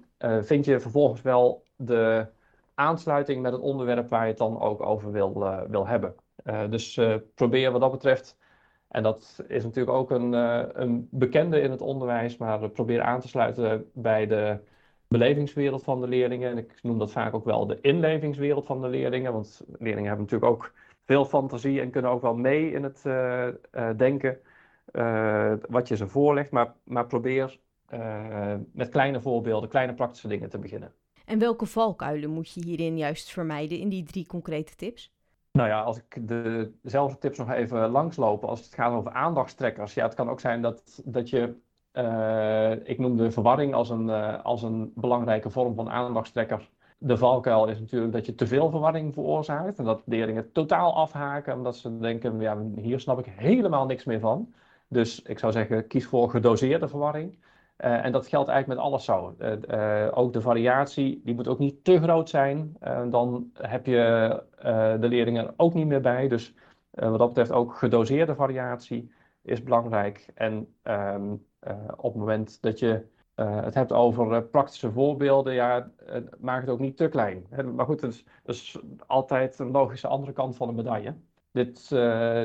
[0.43, 2.27] vind je vervolgens wel de
[2.75, 6.15] aansluiting met het onderwerp waar je het dan ook over wil, uh, wil hebben.
[6.71, 7.01] dus
[7.35, 8.37] probeer wat dat betreft
[8.89, 10.33] en dat is natuurlijk ook een,
[10.83, 14.59] een bekende in het onderwijs, maar probeer aan te sluiten bij de
[15.09, 16.51] belevingswereld van de leerlingen.
[16.51, 20.27] En ik noem dat vaak ook wel de inlevingswereld van de leerlingen, want leerlingen hebben
[20.27, 20.73] natuurlijk ook
[21.05, 23.03] veel fantasie en kunnen ook wel mee in het
[23.99, 24.39] denken
[25.69, 26.51] wat je ze voorlegt.
[26.51, 27.59] Maar, maar probeer
[28.73, 30.93] met kleine voorbeelden, kleine praktische dingen te beginnen.
[31.25, 35.13] En welke valkuilen moet je hierin juist vermijden in die drie concrete tips?
[35.53, 39.95] Nou ja, als ik de, dezelfde tips nog even langslopen, als het gaat over aandachtstrekkers.
[39.95, 41.55] Ja, het kan ook zijn dat, dat je,
[41.93, 46.71] uh, ik noem de verwarring als een, uh, als een belangrijke vorm van aandachtstrekker.
[46.99, 51.55] De valkuil is natuurlijk dat je te veel verwarring veroorzaakt en dat leerlingen totaal afhaken
[51.55, 54.55] omdat ze denken, ja, hier snap ik helemaal niks meer van.
[54.95, 57.39] Dus ik zou zeggen, kies voor gedoseerde verwarring.
[57.79, 59.35] Uh, en dat geldt eigenlijk met alles zo.
[59.39, 62.77] Uh, uh, ook de variatie, die moet ook niet te groot zijn.
[63.11, 64.43] dan heb je
[65.01, 66.29] de leerlingen er ook niet meer bij.
[66.29, 66.55] Dus
[66.91, 70.27] wat dat betreft ook gedoseerde variatie is belangrijk.
[70.35, 71.47] En um,
[71.97, 75.91] op het moment dat je het hebt over praktische voorbeelden, ja,
[76.39, 77.47] maak het ook niet te klein.
[77.75, 81.15] Maar goed, dat is, dat is, altijd een logische andere kant van de medaille.
[81.55, 81.87] Dit,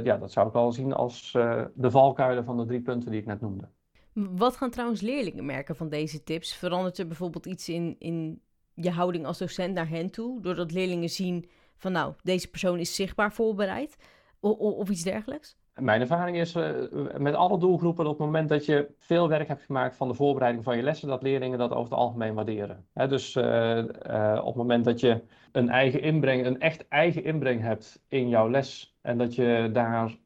[0.03, 1.31] ja, dat zou ik wel zien als
[1.73, 3.67] de valkuilen van de drie punten die ik net noemde.
[4.13, 6.55] Wat gaan trouwens leerlingen merken van deze tips?
[6.55, 8.41] Verandert er bijvoorbeeld iets in, in
[8.73, 10.41] je houding als docent naar hen toe?
[10.41, 13.97] Doordat leerlingen zien van nou, deze persoon is zichtbaar voorbereid
[14.39, 15.57] of iets dergelijks?
[15.79, 16.69] Mijn ervaring is uh,
[17.17, 20.63] met alle doelgroepen op het moment dat je veel werk hebt gemaakt van de voorbereiding
[20.63, 22.85] van je lessen, dat leerlingen dat over het algemeen waarderen.
[22.93, 25.21] Dus uh, uh, op het moment dat je
[25.51, 30.17] een eigen inbreng, een echt eigen inbreng hebt in jouw les en dat je daar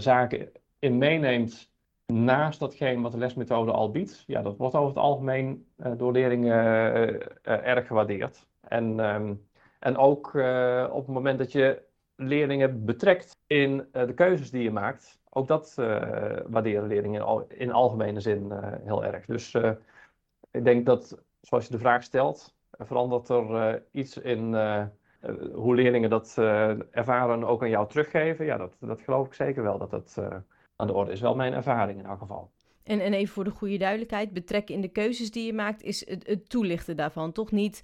[0.00, 0.48] zaken
[0.78, 1.72] in meeneemt
[2.06, 6.54] naast datgene wat de lesmethode al biedt, ja, dat wordt over het algemeen door leerlingen
[7.42, 8.46] erg gewaardeerd.
[8.60, 9.46] En, um,
[9.78, 10.26] en ook
[10.90, 11.82] op het moment dat je
[12.16, 15.74] leerlingen betrekt in de keuzes die je maakt, ook dat
[16.46, 18.52] waarderen leerlingen in algemene zin
[18.84, 19.24] heel erg.
[19.24, 19.54] Dus
[20.50, 24.54] ik denk dat, zoals je de vraag stelt, verandert er iets in
[25.52, 26.34] hoe leerlingen dat
[26.90, 28.44] ervaren ook aan jou teruggeven.
[28.44, 30.18] Ja, dat, dat geloof ik zeker wel dat dat
[30.76, 32.50] aan de orde is wel mijn ervaring in elk geval.
[32.84, 36.08] En, en even voor de goede duidelijkheid, betrekken in de keuzes die je maakt is
[36.08, 37.32] het, het toelichten daarvan.
[37.32, 37.82] Toch niet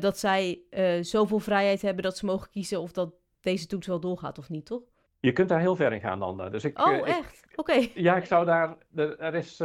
[0.00, 0.60] dat zij
[1.00, 4.66] zoveel vrijheid hebben dat ze mogen kiezen of dat deze toets wel doorgaat of niet,
[4.66, 4.82] toch?
[5.20, 6.50] Je kunt daar heel ver in gaan dan.
[6.50, 7.44] Dus ik, oh, uh, echt?
[7.54, 7.60] Oké.
[7.60, 7.90] Okay.
[7.94, 8.76] Ja, ik zou daar.
[8.94, 9.60] Er, is.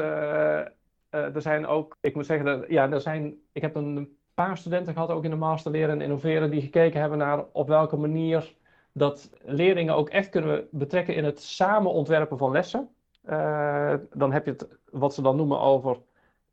[1.09, 1.97] er zijn ook.
[2.01, 3.36] Ik moet zeggen, dat, ja, er zijn.
[3.51, 6.99] Ik heb een paar studenten gehad, ook in de master leren en innoveren, die gekeken
[6.99, 8.55] hebben naar op welke manier
[8.91, 12.89] dat leerlingen ook echt kunnen betrekken in het samen ontwerpen van lessen.
[13.30, 15.97] Uh, dan heb je het wat ze dan noemen over,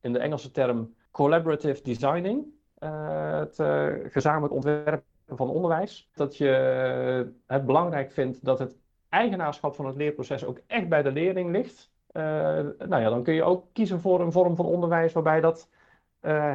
[0.01, 2.45] in de Engelse term, collaborative designing.
[2.79, 3.55] Uh, het
[4.13, 5.05] gezamenlijk ontwerpen
[5.37, 6.11] van onderwijs.
[6.15, 6.49] Dat je
[7.47, 8.77] het belangrijk vindt dat het
[9.09, 11.93] eigenaarschap van het leerproces ook echt bij de leerling ligt.
[12.13, 15.69] nou ja, dan kun je ook kiezen voor een vorm van onderwijs waarbij dat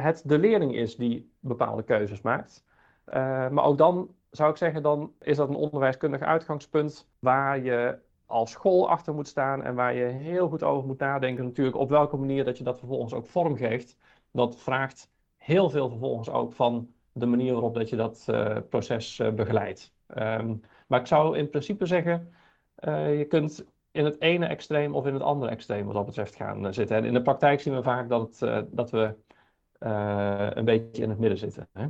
[0.02, 2.64] het de leerling is die bepaalde keuzes maakt.
[3.50, 8.50] maar ook dan zou ik zeggen, dan is dat een onderwijskundig uitgangspunt waar je als
[8.50, 12.16] school achter moet staan en waar je heel goed over moet nadenken natuurlijk op welke
[12.16, 13.96] manier dat je dat vervolgens ook vormgeeft.
[14.32, 19.18] Dat vraagt heel veel vervolgens ook van de manier waarop dat je dat uh, proces
[19.18, 19.92] uh, begeleidt.
[20.18, 22.32] Um, maar ik zou in principe zeggen,
[22.80, 26.36] uh, je kunt in het ene extreem of in het andere extreem wat dat betreft
[26.36, 26.96] gaan zitten.
[26.96, 29.14] En in de praktijk zien we vaak dat, het, dat we
[30.54, 31.68] een beetje in het midden zitten.
[31.72, 31.86] Hè?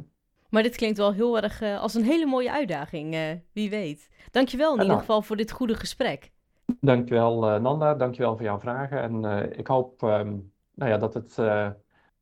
[0.51, 3.16] Maar dit klinkt wel heel erg als een hele mooie uitdaging,
[3.53, 4.09] wie weet.
[4.31, 5.01] Dankjewel in ieder nou.
[5.01, 6.33] geval voor dit goede gesprek.
[6.81, 9.03] Dankjewel Nanda, dankjewel voor jouw vragen.
[9.03, 9.24] En
[9.59, 11.37] ik hoop um, nou ja, dat het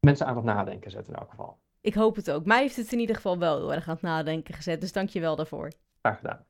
[0.01, 1.59] mensen aan het nadenken zet in elk geval.
[1.87, 2.45] Ik hoop het ook.
[2.45, 5.37] Mij heeft het in ieder geval wel heel erg aan het nadenken gezet, dus dankjewel
[5.37, 5.73] daarvoor.
[6.01, 6.47] Graag gedaan.